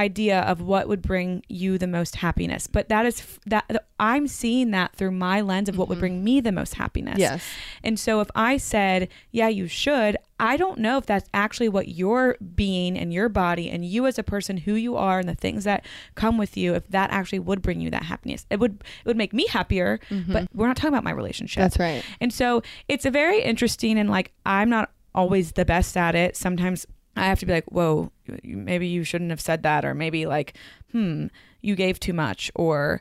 [0.00, 2.66] idea of what would bring you the most happiness.
[2.66, 6.00] But that is f- that I'm seeing that through my lens of what would mm-hmm.
[6.00, 7.18] bring me the most happiness.
[7.18, 7.44] Yes.
[7.84, 11.88] And so if I said, "Yeah, you should," I don't know if that's actually what
[11.88, 15.34] your being and your body and you as a person who you are and the
[15.34, 15.84] things that
[16.14, 18.46] come with you if that actually would bring you that happiness.
[18.48, 20.32] It would it would make me happier, mm-hmm.
[20.32, 21.60] but we're not talking about my relationship.
[21.60, 22.02] That's right.
[22.20, 26.36] And so it's a very interesting and like I'm not always the best at it.
[26.36, 26.86] Sometimes
[27.20, 28.10] I have to be like, whoa,
[28.42, 30.54] maybe you shouldn't have said that, or maybe like,
[30.92, 31.26] hmm,
[31.60, 33.00] you gave too much, or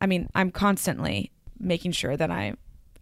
[0.00, 2.54] I mean, I'm constantly making sure that I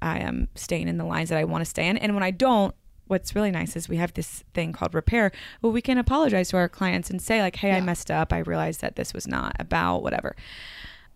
[0.03, 1.97] I am staying in the lines that I want to stay in.
[1.99, 2.75] And when I don't,
[3.07, 5.31] what's really nice is we have this thing called repair.
[5.61, 8.33] where we can apologize to our clients and say like, hey, I messed up.
[8.33, 10.37] I realized that this was not about whatever.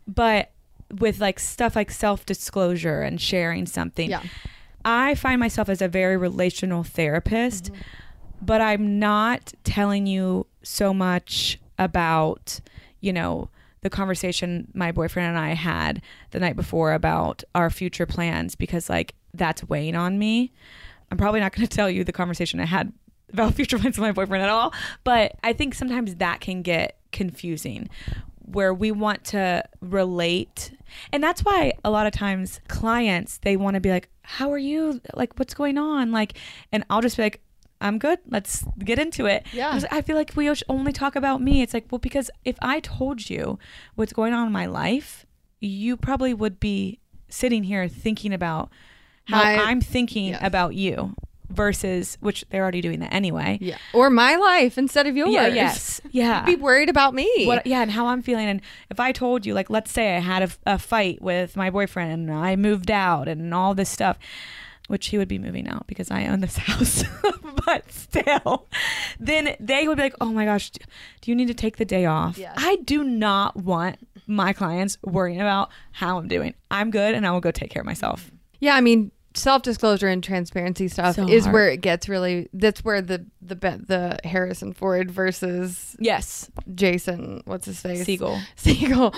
[0.06, 0.50] But
[0.98, 4.22] with like stuff like self disclosure and sharing something, Yeah.
[4.84, 7.80] I find myself as a very relational therapist, Mm-hmm.
[8.40, 12.60] But I'm not telling you so much about,
[13.00, 13.50] you know,
[13.84, 18.88] the conversation my boyfriend and I had the night before about our future plans because
[18.88, 20.52] like that's weighing on me.
[21.10, 22.92] I'm probably not going to tell you the conversation I had
[23.32, 24.72] about future plans with my boyfriend at all,
[25.04, 27.88] but I think sometimes that can get confusing
[28.46, 30.72] where we want to relate.
[31.12, 34.58] And that's why a lot of times clients they want to be like, "How are
[34.58, 35.00] you?
[35.14, 36.38] Like what's going on?" Like
[36.72, 37.40] and I'll just be like,
[37.84, 38.18] "I'm good.
[38.28, 39.80] Let's get into it." Yeah.
[39.90, 41.62] I feel like we only talk about me.
[41.62, 43.58] It's like, well, because if I told you
[43.94, 45.26] what's going on in my life,
[45.60, 48.70] you probably would be sitting here thinking about
[49.26, 50.40] how My- I'm thinking yes.
[50.42, 51.14] about you
[51.50, 53.58] versus which they're already doing that anyway.
[53.60, 53.76] Yeah.
[53.92, 55.32] Or my life instead of yours.
[55.32, 56.00] Yeah, yes.
[56.10, 56.44] Yeah.
[56.44, 57.28] Be worried about me.
[57.46, 58.46] What, yeah, and how I'm feeling.
[58.46, 58.60] And
[58.90, 62.28] if I told you, like, let's say I had a, a fight with my boyfriend
[62.28, 64.16] and I moved out and all this stuff,
[64.88, 67.04] which he would be moving out because I own this house,
[67.64, 68.66] but still,
[69.18, 72.04] then they would be like, oh my gosh, do you need to take the day
[72.06, 72.36] off?
[72.38, 72.54] Yes.
[72.58, 76.54] I do not want my clients worrying about how I'm doing.
[76.70, 78.30] I'm good and I will go take care of myself.
[78.60, 81.52] Yeah, I mean, self-disclosure and transparency stuff So is hard.
[81.54, 86.50] where it gets really that's where the the the Harrison Ford versus Yes.
[86.74, 88.06] Jason, what's his face?
[88.06, 88.40] Segel.
[88.56, 89.14] Segel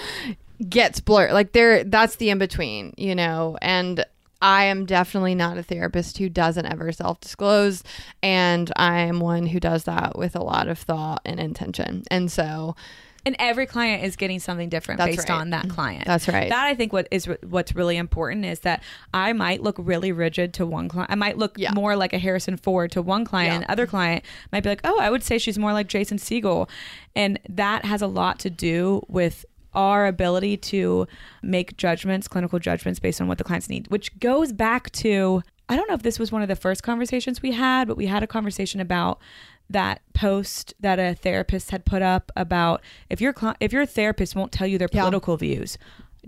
[0.68, 1.32] gets blurred.
[1.32, 4.04] Like there that's the in between, you know, and
[4.42, 7.82] I am definitely not a therapist who doesn't ever self disclose.
[8.22, 12.04] And I am one who does that with a lot of thought and intention.
[12.10, 12.76] And so
[13.24, 15.40] And every client is getting something different based right.
[15.40, 16.04] on that client.
[16.06, 16.48] That's right.
[16.48, 18.82] That I think what is what's really important is that
[19.12, 21.10] I might look really rigid to one client.
[21.10, 21.72] I might look Yeah.
[21.72, 23.50] more like a Harrison Ford to one client.
[23.50, 23.56] Yeah.
[23.56, 24.22] and Other client
[24.52, 26.68] might be like, oh, I would say she's more like Jason Segel,
[27.16, 29.44] and that has a lot to do with
[29.76, 31.06] our ability to
[31.42, 35.74] make judgments, clinical judgments based on what the clients need, which goes back to I
[35.76, 38.22] don't know if this was one of the first conversations we had, but we had
[38.22, 39.20] a conversation about
[39.68, 44.36] that post that a therapist had put up about if your cli- if your therapist
[44.36, 45.00] won't tell you their Yeah.
[45.02, 45.76] political views.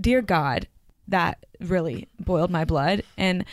[0.00, 0.66] Dear God,
[1.06, 3.44] that really boiled my blood and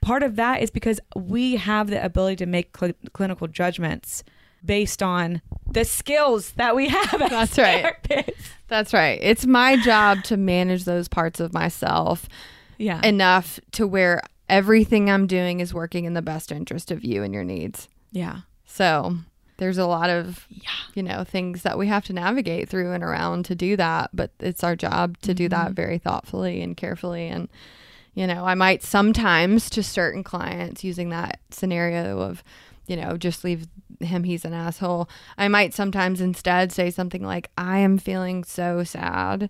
[0.00, 4.24] part of that is because we have the ability to make cl- clinical judgments
[4.64, 7.96] based on the skills that we have That's right.
[8.02, 8.34] therapists.
[8.68, 9.18] That's right.
[9.22, 12.28] It's my job to manage those parts of myself
[12.78, 13.00] Yeah.
[13.04, 17.32] enough to where everything I'm doing is working in the best interest of you and
[17.34, 17.88] your needs.
[18.10, 18.40] yeah.
[18.66, 19.16] So
[19.58, 20.46] there's a lot of
[20.94, 24.30] you know things that we have to navigate through and around to do that, but
[24.40, 25.74] it's our job to do that mm-hmm.
[25.74, 27.48] very thoughtfully and carefully and
[28.14, 32.42] you know, I might sometimes to certain clients using that scenario of
[32.92, 33.68] you know, just leave
[34.00, 35.08] him, he's an asshole.
[35.38, 39.48] I might sometimes instead say something like, I am feeling so sad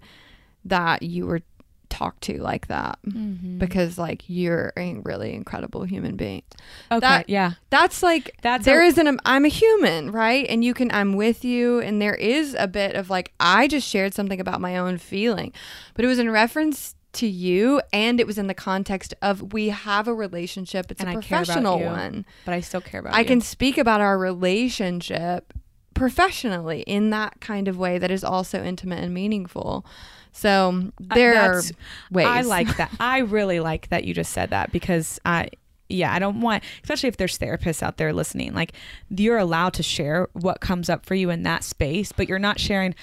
[0.64, 1.42] that you were
[1.88, 3.58] talked to like that mm-hmm.
[3.58, 6.44] because like you're a really incredible human being.
[6.92, 7.00] Okay.
[7.00, 7.54] That- yeah.
[7.70, 10.46] That's like That's there a- is an um, I'm a human, right?
[10.48, 13.88] And you can I'm with you and there is a bit of like I just
[13.88, 15.52] shared something about my own feeling.
[15.94, 19.68] But it was in reference to you and it was in the context of we
[19.68, 20.90] have a relationship.
[20.90, 22.24] It's and a I professional you, one.
[22.44, 23.26] But I still care about I you.
[23.26, 25.52] can speak about our relationship
[25.94, 29.84] professionally in that kind of way that is also intimate and meaningful.
[30.32, 31.62] So Uh, there are
[32.10, 32.26] ways.
[32.26, 32.90] I like that.
[33.00, 35.48] I really like that you just said that because I
[35.88, 38.72] yeah, I don't want especially if there's therapists out there listening, like
[39.10, 42.58] you're allowed to share what comes up for you in that space, but you're not
[42.58, 42.94] sharing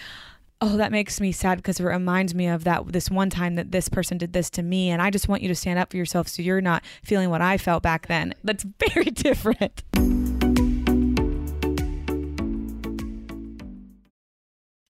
[0.61, 3.71] Oh, that makes me sad because it reminds me of that this one time that
[3.71, 5.95] this person did this to me and I just want you to stand up for
[5.95, 8.33] yourself so you're not feeling what I felt back then.
[8.43, 9.83] That's very different.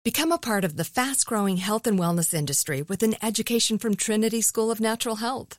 [0.05, 3.95] Become a part of the fast growing health and wellness industry with an education from
[3.95, 5.59] Trinity School of Natural Health.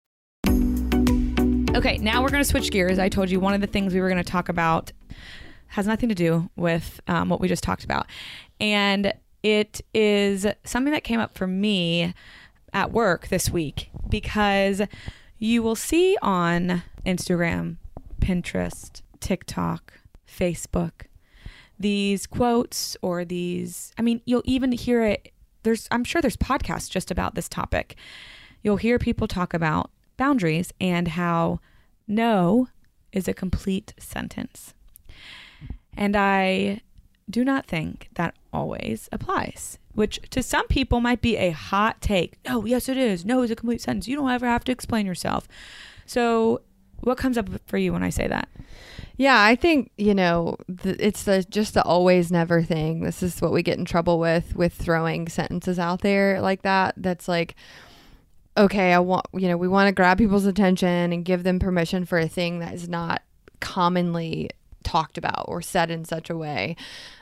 [1.73, 2.99] Okay, now we're going to switch gears.
[2.99, 4.91] I told you one of the things we were going to talk about
[5.67, 8.07] has nothing to do with um, what we just talked about.
[8.59, 12.13] And it is something that came up for me
[12.73, 14.81] at work this week because
[15.39, 17.77] you will see on Instagram,
[18.19, 19.93] Pinterest, TikTok,
[20.27, 21.03] Facebook,
[21.79, 25.31] these quotes or these, I mean, you'll even hear it.
[25.63, 27.95] There's, I'm sure there's podcasts just about this topic.
[28.61, 29.89] You'll hear people talk about
[30.21, 31.59] boundaries and how
[32.07, 32.67] no
[33.11, 34.75] is a complete sentence.
[35.97, 36.81] And I
[37.27, 42.37] do not think that always applies, which to some people might be a hot take.
[42.47, 43.25] No, yes, it is.
[43.25, 44.07] No is a complete sentence.
[44.07, 45.47] You don't ever have to explain yourself.
[46.05, 46.61] So,
[46.99, 48.47] what comes up for you when I say that?
[49.17, 53.01] Yeah, I think you know th- it's the just the always never thing.
[53.01, 56.93] This is what we get in trouble with with throwing sentences out there like that.
[56.95, 57.55] That's like,
[58.57, 62.05] okay, I want you know we want to grab people's attention and give them permission
[62.05, 63.21] for a thing that is not
[63.59, 64.49] commonly
[64.83, 66.75] talked about or said in such a way,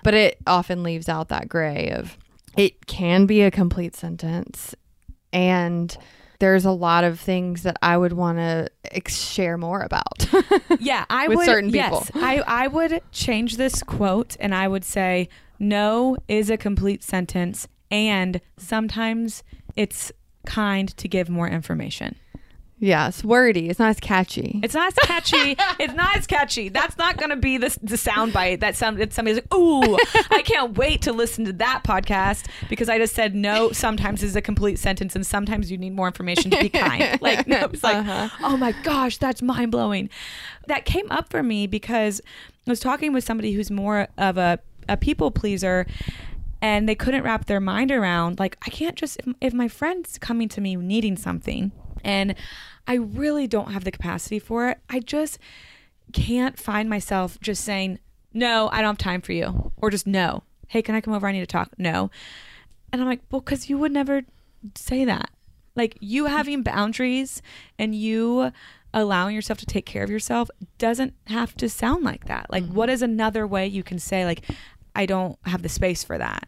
[0.03, 2.17] but it often leaves out that gray of
[2.57, 4.75] it can be a complete sentence
[5.31, 5.97] and
[6.39, 10.27] there's a lot of things that I would want to ex- share more about.
[10.79, 11.45] yeah, I with would.
[11.45, 12.05] certain people.
[12.05, 17.03] Yes, I I would change this quote and I would say no is a complete
[17.03, 19.43] sentence, and sometimes
[19.75, 20.11] it's
[20.49, 22.15] kind to give more information.
[22.81, 23.67] Yeah, it's wordy.
[23.69, 24.61] It's not as catchy.
[24.63, 25.57] It's not as catchy.
[25.81, 26.69] it's not as catchy.
[26.69, 29.97] That's not going to be the, the sound bite that some, that somebody's like, ooh,
[30.31, 34.37] I can't wait to listen to that podcast because I just said no sometimes is
[34.37, 37.19] a complete sentence and sometimes you need more information to be kind.
[37.21, 38.29] Like, no, it's like, Uh-huh.
[38.43, 40.09] oh my gosh, that's mind blowing.
[40.67, 42.21] That came up for me because
[42.65, 45.85] I was talking with somebody who's more of a, a people pleaser
[46.61, 50.17] and they couldn't wrap their mind around like i can't just if, if my friend's
[50.17, 51.71] coming to me needing something
[52.03, 52.35] and
[52.87, 55.37] i really don't have the capacity for it i just
[56.13, 57.99] can't find myself just saying
[58.33, 60.43] no i don't have time for you or just no.
[60.67, 61.27] Hey can i come over?
[61.27, 61.71] I need to talk.
[61.77, 62.11] No.
[62.91, 64.23] And i'm like well because you would never
[64.75, 65.29] say that.
[65.75, 67.41] Like you having boundaries
[67.77, 68.51] and you
[68.93, 70.49] allowing yourself to take care of yourself
[70.79, 72.47] doesn't have to sound like that.
[72.49, 72.75] Like mm-hmm.
[72.75, 74.43] what is another way you can say like
[74.99, 76.47] i don't have the space for that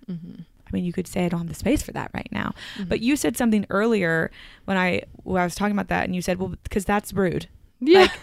[0.72, 2.54] I mean, you could say I don't have the space for that right now.
[2.78, 2.86] Mm-hmm.
[2.88, 4.32] But you said something earlier
[4.64, 7.48] when I when I was talking about that, and you said, well, because that's rude.
[7.82, 8.08] Yeah.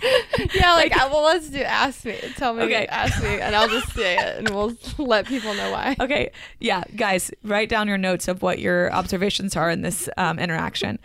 [0.54, 2.16] yeah, like, I- well, let's do ask me.
[2.36, 2.86] Tell me, Okay.
[2.86, 5.96] ask me, and I'll just say it, and we'll let people know why.
[6.00, 6.30] Okay.
[6.60, 10.98] Yeah, guys, write down your notes of what your observations are in this um, interaction.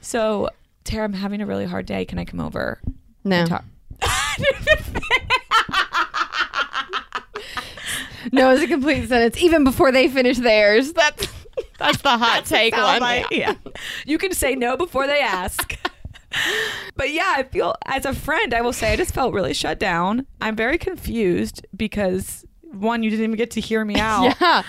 [0.00, 0.48] So,
[0.84, 2.04] Tara, I'm having a really hard day.
[2.06, 2.80] Can I come over?
[3.24, 3.36] No.
[3.36, 3.64] and talk?
[8.32, 9.40] No, it's a complete sentence.
[9.42, 11.28] Even before they finish theirs, that's
[11.78, 13.00] that's the hot take one.
[13.00, 13.54] soundbite, yeah.
[14.06, 15.76] You can say no before they ask.
[16.96, 19.78] but yeah, I feel as a friend, I will say I just felt really shut
[19.78, 20.26] down.
[20.40, 24.36] I'm very confused because one, you didn't even get to hear me out.
[24.40, 24.62] Yeah.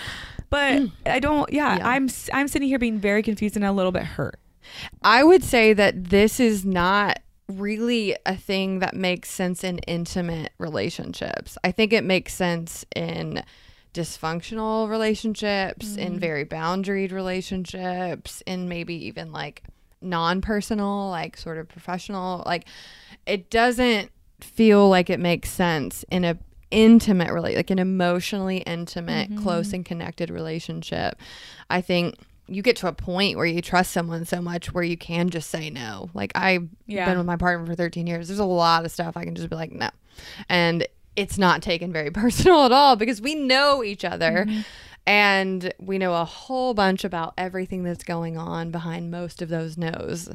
[0.48, 0.92] But mm.
[1.06, 1.52] I don't.
[1.52, 4.38] Yeah, I'm s- I'm sitting here being very confused and a little bit hurt.
[5.02, 7.20] I would say that this is not
[7.50, 11.58] really a thing that makes sense in intimate relationships.
[11.64, 13.42] I think it makes sense in
[13.92, 16.18] dysfunctional relationships, in mm-hmm.
[16.18, 19.62] very boundaried relationships, in maybe even like
[20.00, 22.42] non personal, like sort of professional.
[22.46, 22.66] Like
[23.26, 26.38] it doesn't feel like it makes sense in a
[26.70, 29.76] intimate relate like an emotionally intimate close mm-hmm.
[29.76, 31.18] and connected relationship
[31.68, 32.14] i think
[32.50, 35.48] you get to a point where you trust someone so much where you can just
[35.50, 36.10] say no.
[36.14, 37.04] Like i've Yeah.
[37.06, 38.28] been with my partner for 13 years.
[38.28, 39.88] There's a lot of stuff i can just be like no.
[40.48, 40.86] And
[41.16, 44.60] it's not taken very personal at all because we know each other mm-hmm.
[45.06, 49.76] and we know a whole bunch about everything that's going on behind most of those
[49.78, 50.28] no's.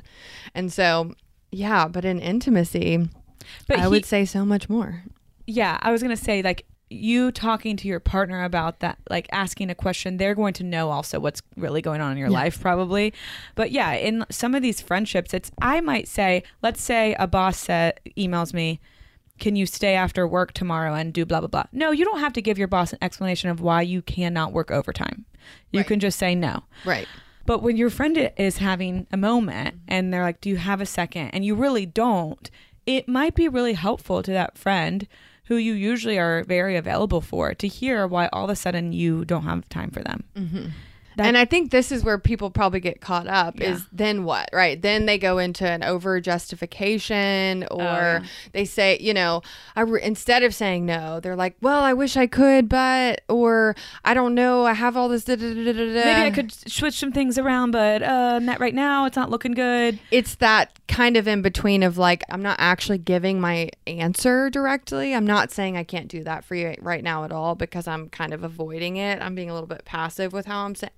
[0.54, 1.14] And so
[1.52, 3.10] yeah but in intimacy
[3.68, 5.04] But i he- would say so much more.
[5.48, 6.66] Yeah, I was gonna say like
[6.96, 10.90] you talking to your partner about that, like asking a question, they're going to know
[10.90, 12.34] also what's really going on in your Yeah.
[12.40, 13.14] life, probably.
[13.56, 17.58] But yeah, in some of these friendships, it's I might say, let's say a boss
[17.58, 18.80] said, emails me,
[19.40, 22.34] "Can you stay after work tomorrow and do blah blah blah?" No, you don't have
[22.34, 25.26] to give your boss an explanation of why you cannot work overtime.
[25.72, 26.64] You can just say no.
[26.86, 27.08] right
[27.46, 30.86] But when your friend is having a moment and they're like, Do you have a
[30.86, 31.30] second?
[31.30, 32.50] And you really don't,
[32.88, 35.08] it might be really helpful to that friend
[35.46, 39.26] who you usually are very available for to hear why all of a sudden you
[39.26, 40.24] don't have time for them.
[41.18, 43.72] That- and I think this is where people probably get caught up Yeah.
[43.76, 44.82] is then what, right?
[44.82, 48.24] Then they go into an over justification or yeah.
[48.52, 49.42] they say, you know,
[49.78, 53.76] I re- instead of saying no, they're like, well, I wish I could, but, or
[54.04, 55.26] I don't know, I have all this.
[55.26, 59.06] Maybe I could switch some things around, but uh, not right now.
[59.06, 60.00] It's not looking good.
[60.12, 65.14] It's that kind of in between of like, I'm not actually giving my answer directly.
[65.14, 68.10] I'm not saying I can't do that for you right now at all because I'm
[68.10, 69.22] kind of avoiding it.
[69.22, 70.92] I'm being a little bit passive with how I'm saying,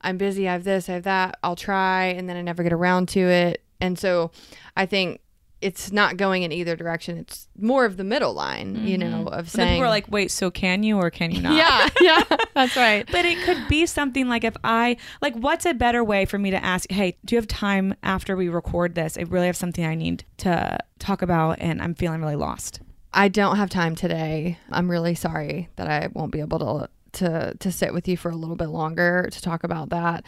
[0.00, 2.72] I'm busy, I have this, I have that, I'll try, and then I never get
[2.72, 3.62] around to it.
[3.80, 4.30] And so
[4.76, 5.20] I think
[5.60, 7.18] it's not going in either direction.
[7.18, 9.24] It's more of the middle line, you mm-hmm.
[9.24, 11.54] know, of saying, people are like, Wait, so can you or can you not?
[11.56, 13.06] yeah, yeah, that's right.
[13.10, 16.50] But it could be something like if I like what's a better way for me
[16.50, 19.18] to ask, "Hey, do you have time after we record this?
[19.18, 22.80] I really have something I need to talk about and I'm feeling really lost."
[23.12, 24.58] I don't have time today.
[24.70, 26.88] I'm really sorry that I won't be able to
[27.18, 30.24] to to sit with you for a little bit longer to talk about that.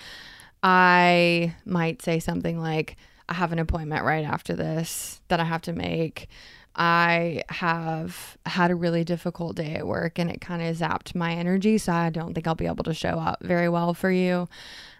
[0.62, 2.96] I might say something like
[3.30, 6.28] I have an appointment right after this that I have to make.
[6.76, 11.32] I have had a really difficult day at work and it kind of zapped my
[11.32, 14.48] energy, so I don't think I'll be able to show up very well for you.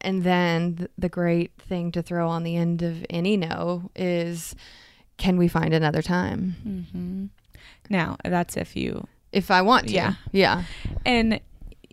[0.01, 4.55] And then the great thing to throw on the end of any no is
[5.17, 6.57] can we find another time?
[6.67, 7.25] Mm-hmm.
[7.89, 9.95] Now, that's if you If I want to.
[9.95, 10.15] Yeah.
[10.33, 10.65] Yeah.
[11.05, 11.41] and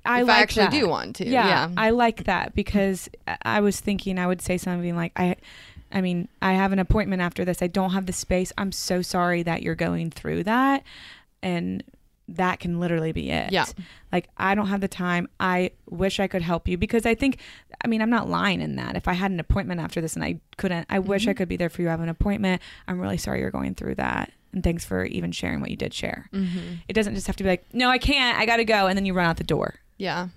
[0.05, 0.71] I If I actually that.
[0.71, 1.69] do want to, Yeah, yeah.
[1.77, 3.09] I like that because
[3.43, 5.35] I was thinking I would say something like I
[5.91, 7.61] I mean, I have an appointment after this.
[7.61, 8.51] I don't have the space.
[8.57, 10.83] I'm so sorry that you're going through that.
[11.41, 11.83] And
[12.29, 13.53] that can literally be it.
[13.53, 13.65] Yeah.
[14.11, 15.29] Like I don't have the time.
[15.39, 17.37] I wish I could help you because I think
[17.83, 18.95] I mean, I'm not lying in that.
[18.97, 21.37] If I had an appointment after this and I couldn't, I wish I Mm-hmm.
[21.37, 21.87] could be there for you.
[21.87, 22.61] I have an appointment.
[22.87, 24.31] I'm really sorry you're going through that.
[24.51, 26.27] And thanks for even sharing what you did share.
[26.33, 26.79] Mhm.
[26.89, 28.37] It doesn't just have to be like, no, I can't.
[28.37, 28.87] I got to go.
[28.87, 29.75] And then you run out the door.
[29.97, 30.27] Yeah.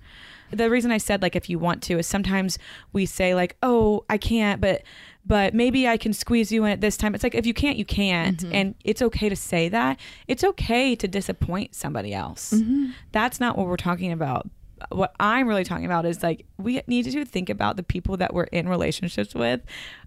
[0.51, 2.57] The reason I said like if you want to is sometimes
[2.93, 4.83] we say like, oh, I can't, but
[5.25, 7.13] but maybe I can squeeze you in at this time.
[7.13, 8.53] It's like if you can't, you can't, Mhm.
[8.53, 9.99] and it's okay to say that.
[10.27, 12.53] It's okay to disappoint somebody else.
[12.53, 12.93] Mhm.
[13.11, 14.49] That's not what we're talking about.
[14.91, 18.33] What I'm really talking about is like we need to think about the people that
[18.33, 19.61] we're in relationships with.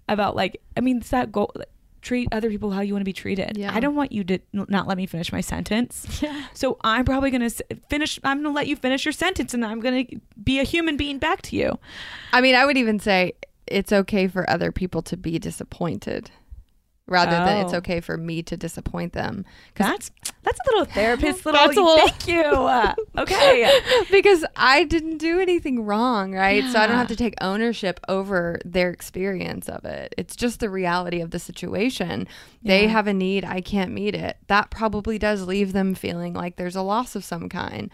[0.09, 1.53] About like I mean, it's that goal.
[2.05, 3.57] Treat other people how you want to be treated.
[3.57, 3.73] Yeah.
[3.73, 6.21] I don't want you to not let me finish my sentence.
[6.21, 6.45] Yeah.
[6.53, 8.19] So I'm probably going to finish.
[8.23, 10.97] I'm going to let you finish your sentence, and I'm going to be a human
[10.97, 11.79] being back to you.
[12.31, 13.33] I mean, I would even say
[13.65, 16.29] it's okay for other people to be disappointed.
[17.07, 17.77] Rather than it's Oh.
[17.77, 19.45] okay for me to disappoint them.
[19.75, 20.11] 'Cause- That's
[20.43, 21.59] that's a little therapist little.
[21.61, 22.41] That's a little- Thank you.
[22.43, 23.79] Uh, okay.
[24.11, 26.63] because I didn't do anything wrong, right?
[26.71, 30.13] So I don't have to take ownership over their experience of it.
[30.17, 32.27] It's just the reality of the situation.
[32.63, 34.37] They have a need, I can't meet it.
[34.47, 37.89] That probably does leave them feeling like there's a loss of some kind.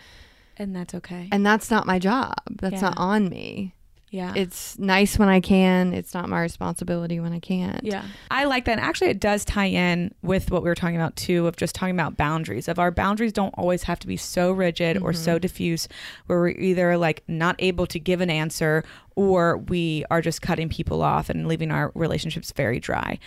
[0.57, 1.27] And that's okay.
[1.31, 2.35] And that's not my job.
[2.49, 2.81] That's Yeah.
[2.81, 3.75] not on me.
[4.11, 4.33] Yeah.
[4.35, 5.93] It's nice when I can.
[5.93, 7.81] It's not my responsibility when I can't.
[7.83, 8.03] Yeah.
[8.29, 8.73] I like that.
[8.73, 11.73] And actually, it does tie in with what we were talking about too of just
[11.73, 12.67] talking about boundaries.
[12.67, 15.39] Of our boundaries don't always have to be so rigid or so mm-hmm.
[15.39, 15.87] diffuse
[16.27, 18.83] where we're either like not able to give an answer
[19.15, 23.17] or we are just cutting people off and leaving our relationships very dry.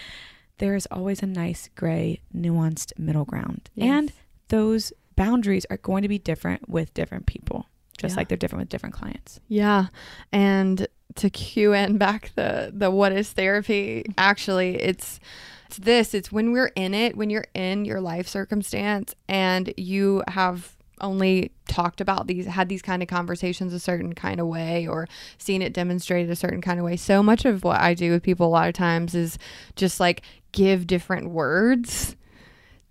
[0.59, 3.71] There is always a nice gray, nuanced middle ground.
[3.75, 3.89] Yes.
[3.89, 4.13] And
[4.49, 7.67] those boundaries are going to be different with different people,
[8.05, 8.21] just Yeah.
[8.21, 9.41] like they're different with different clients.
[9.49, 9.87] Yeah.
[10.33, 10.87] And
[11.17, 15.21] to cue in back the the what is therapy, actually it's
[15.67, 20.23] it's this, it's when we're in it, when you're in your life circumstance and you
[20.29, 24.87] have only talked about these had these kind of conversations a certain kind of way
[24.87, 26.97] or seen it demonstrated a certain kind of way.
[26.97, 29.39] So much of what I do with people a lot of times is
[29.75, 32.15] just like give different words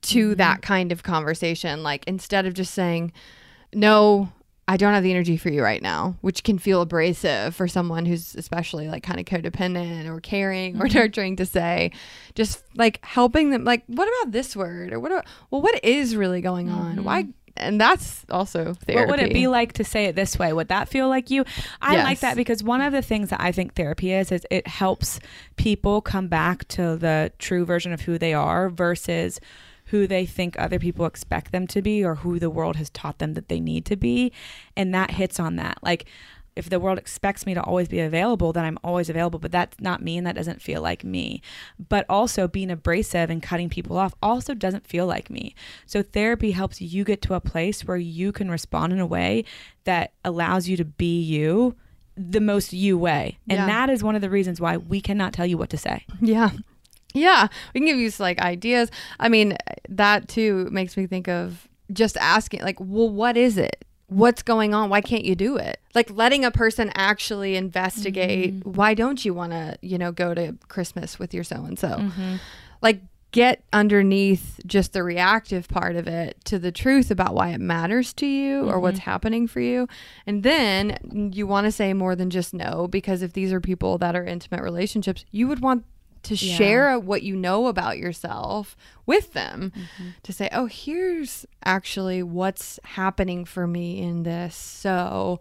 [0.01, 0.37] to mm-hmm.
[0.37, 1.83] that kind of conversation.
[1.83, 3.13] Like instead of just saying,
[3.73, 4.29] no,
[4.67, 8.05] I don't have the energy for you right now, which can feel abrasive for someone
[8.05, 10.97] who's especially like kind of codependent or caring or mm-hmm.
[10.97, 11.91] nurturing to say,
[12.33, 14.93] just like helping them, like, what about this word?
[14.93, 17.03] Or what, about, well, what is really going on?
[17.03, 17.23] Why?
[17.23, 17.31] Mm-hmm.
[17.55, 18.95] And that's also therapy.
[18.95, 20.53] What would it be like to say it this way?
[20.53, 21.45] Would that feel like you?
[21.83, 24.65] I like that because one of the things that I think therapy is is it
[24.65, 25.19] helps
[25.55, 29.39] people come back to the true version of who they are versus
[29.93, 33.19] who they think other people expect them to be or who the world has taught
[33.19, 34.31] them that they need to be.
[34.75, 35.77] And that hits on that.
[35.83, 36.05] Like
[36.55, 39.79] if the world expects me to always be available, then I'm always available, but that's
[39.79, 41.43] not me and that doesn't feel like me.
[41.89, 45.53] But also being abrasive and cutting people off also doesn't feel like me.
[45.85, 49.45] So therapy helps you get to a place where you can respond in a way
[49.83, 51.75] that allows you to be you
[52.17, 53.37] the most you way.
[53.47, 53.67] And Yeah.
[53.67, 56.05] that is one of the reasons why we cannot tell you what to say.
[56.19, 56.49] Yeah.
[57.13, 57.47] Yeah.
[57.73, 58.89] We can give you like ideas.
[59.19, 59.57] I mean,
[59.89, 63.85] that too makes me think of just asking, like, well, what is it?
[64.07, 64.89] What's going on?
[64.89, 65.79] Why can't you do it?
[65.95, 68.71] Like letting a person actually investigate mm-hmm.
[68.71, 71.97] why don't you want to, you know, go to Christmas with your so and so?
[72.81, 73.01] Like
[73.33, 78.13] get underneath just the reactive part of it to the truth about why it matters
[78.13, 79.09] to you or what's mm-hmm.
[79.09, 79.87] happening for you.
[80.27, 83.97] And then you want to say more than just no because if these are people
[83.97, 85.83] that are intimate relationships, you would want
[86.23, 86.55] to Yeah.
[86.57, 89.71] share what you know about yourself with them
[90.23, 95.39] to say, "Oh, here's actually what's happening for me in this." So,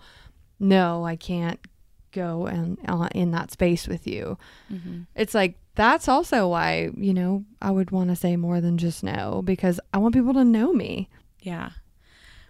[0.60, 1.60] no, I can't
[2.12, 4.38] go and uh, in that space with you.
[5.14, 9.02] It's like that's also why, you know, I would want to say more than just
[9.02, 11.08] no because I want people to know me.
[11.40, 11.70] Yeah.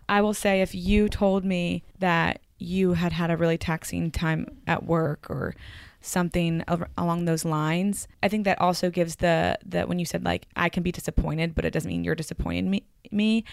[0.08, 4.46] I will say if you told me that you had had a really taxing time
[4.66, 5.54] at work or
[6.02, 10.24] something al- along those lines, I think that also gives the that when you said
[10.24, 12.84] like I can be disappointed, but it doesn't mean you're disappointing me.
[13.10, 13.44] Me,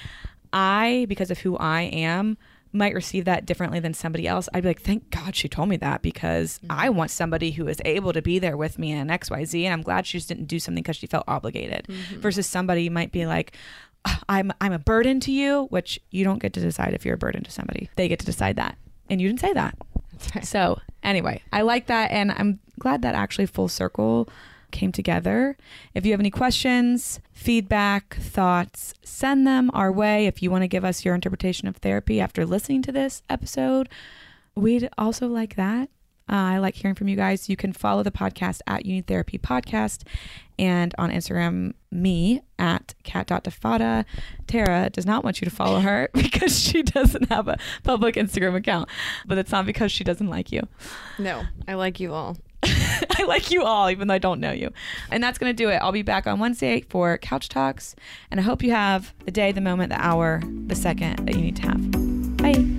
[0.51, 2.37] I because of who I am
[2.71, 4.47] might receive that differently than somebody else.
[4.53, 6.71] I'd be like, thank God she told me that because mm-hmm.
[6.71, 9.63] I want somebody who is able to be there with me in XYZ.
[9.63, 12.19] And I'm glad she just didn't do something because she felt obligated mm-hmm.
[12.19, 13.55] versus somebody might be like,
[14.05, 17.15] ah, I'm, I'm a burden to you, which you don't get to decide if you're
[17.15, 17.89] a burden to somebody.
[17.95, 18.77] They get to decide that.
[19.09, 19.75] And you didn't say that.
[20.43, 22.11] So anyway, I like that.
[22.11, 24.29] And I'm glad that actually full circle
[24.71, 25.57] came together.
[25.93, 30.27] If you have any questions, feedback, thoughts, send them our way.
[30.27, 33.89] If you want to give us your interpretation of therapy after listening to this episode,
[34.55, 35.89] we'd also like that.
[36.29, 37.49] Uh, I like hearing from you guys.
[37.49, 40.03] You can follow the podcast at Unity Therapy Podcast
[40.59, 44.05] and on Instagram, me at cat.defada.
[44.45, 48.55] Tara does not want you to follow her because she doesn't have a public Instagram
[48.55, 48.89] account,
[49.25, 50.61] but it's not because she doesn't like you.
[51.17, 52.37] No, I like you all.
[52.63, 54.71] I like you all, even though I don't know you.
[55.09, 55.77] And that's going to do it.
[55.77, 57.95] I'll be back on Wednesday for Couch Talks.
[58.29, 61.41] And I hope you have the day, the moment, the hour, the second that you
[61.41, 62.37] need to have.
[62.37, 62.78] Bye.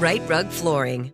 [0.00, 1.12] Rite Rug Flooring.